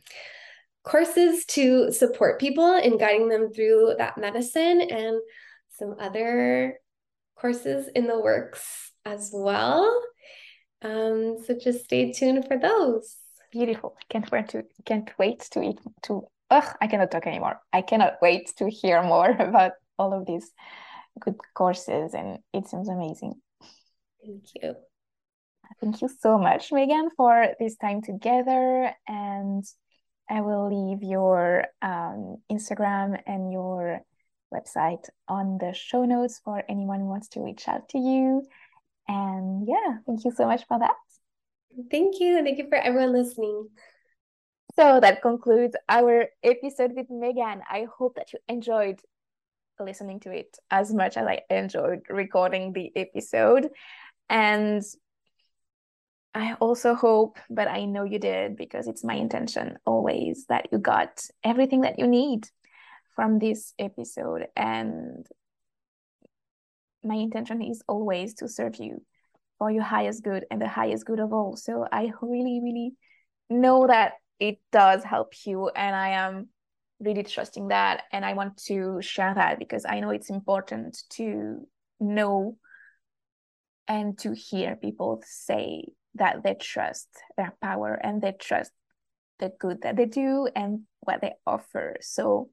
[0.84, 5.20] courses to support people in guiding them through that medicine and
[5.70, 6.80] some other
[7.36, 10.02] courses in the works as well.
[10.82, 13.18] Um, so just stay tuned for those
[13.56, 13.96] beautiful.
[13.98, 17.62] I can't wait to can't wait to eat to ugh, I cannot talk anymore.
[17.72, 20.52] I cannot wait to hear more about all of these
[21.20, 23.36] good courses and it seems amazing.
[24.22, 24.76] Thank you.
[25.82, 28.92] Thank you so much, Megan, for this time together.
[29.08, 29.64] And
[30.30, 34.02] I will leave your um, Instagram and your
[34.54, 38.44] website on the show notes for anyone who wants to reach out to you.
[39.08, 40.96] And yeah, thank you so much for that.
[41.92, 42.42] Thank you.
[42.44, 43.68] Thank you for everyone listening.
[44.76, 47.62] So that concludes our episode with Megan.
[47.70, 49.00] I hope that you enjoyed
[49.80, 53.70] listening to it as much as I enjoyed recording the episode.
[54.30, 54.84] And
[56.36, 60.80] I also hope, but I know you did because it's my intention always that you
[60.80, 62.50] got everything that you need
[63.16, 64.48] from this episode.
[64.54, 65.26] And
[67.06, 69.02] my intention is always to serve you
[69.58, 71.56] for your highest good and the highest good of all.
[71.56, 72.96] So I really, really
[73.50, 75.70] know that it does help you.
[75.70, 76.50] And I am
[77.00, 78.04] really trusting that.
[78.12, 81.66] And I want to share that because I know it's important to
[82.02, 82.58] know
[83.88, 87.08] and to hear people say that they trust
[87.38, 88.72] their power and they trust
[89.40, 91.98] the good that they do and what they offer.
[92.02, 92.50] So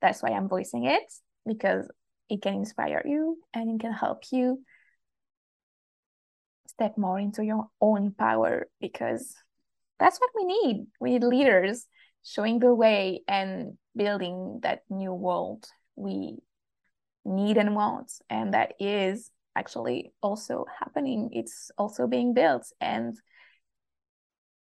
[0.00, 1.02] that's why I'm voicing it
[1.46, 1.88] because
[2.28, 4.62] it can inspire you and it can help you
[6.66, 9.34] step more into your own power because
[9.98, 10.86] that's what we need.
[11.00, 11.86] We need leaders
[12.24, 15.66] showing the way and building that new world
[15.96, 16.38] we
[17.24, 18.12] need and want.
[18.30, 21.30] And that is actually also happening.
[21.32, 23.16] It's also being built and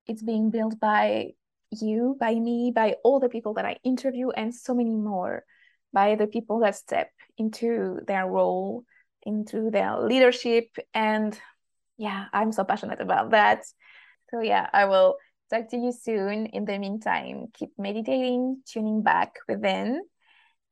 [0.07, 1.31] it's being built by
[1.71, 5.45] you, by me, by all the people that I interview, and so many more,
[5.93, 8.83] by the people that step into their role,
[9.23, 10.65] into their leadership.
[10.93, 11.39] And
[11.97, 13.63] yeah, I'm so passionate about that.
[14.31, 15.15] So yeah, I will
[15.49, 16.47] talk to you soon.
[16.47, 20.01] In the meantime, keep meditating, tuning back within,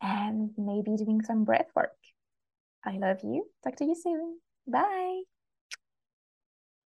[0.01, 1.91] and maybe doing some breath work.
[2.85, 3.49] I love you.
[3.63, 4.39] Talk to you soon.
[4.67, 5.23] Bye.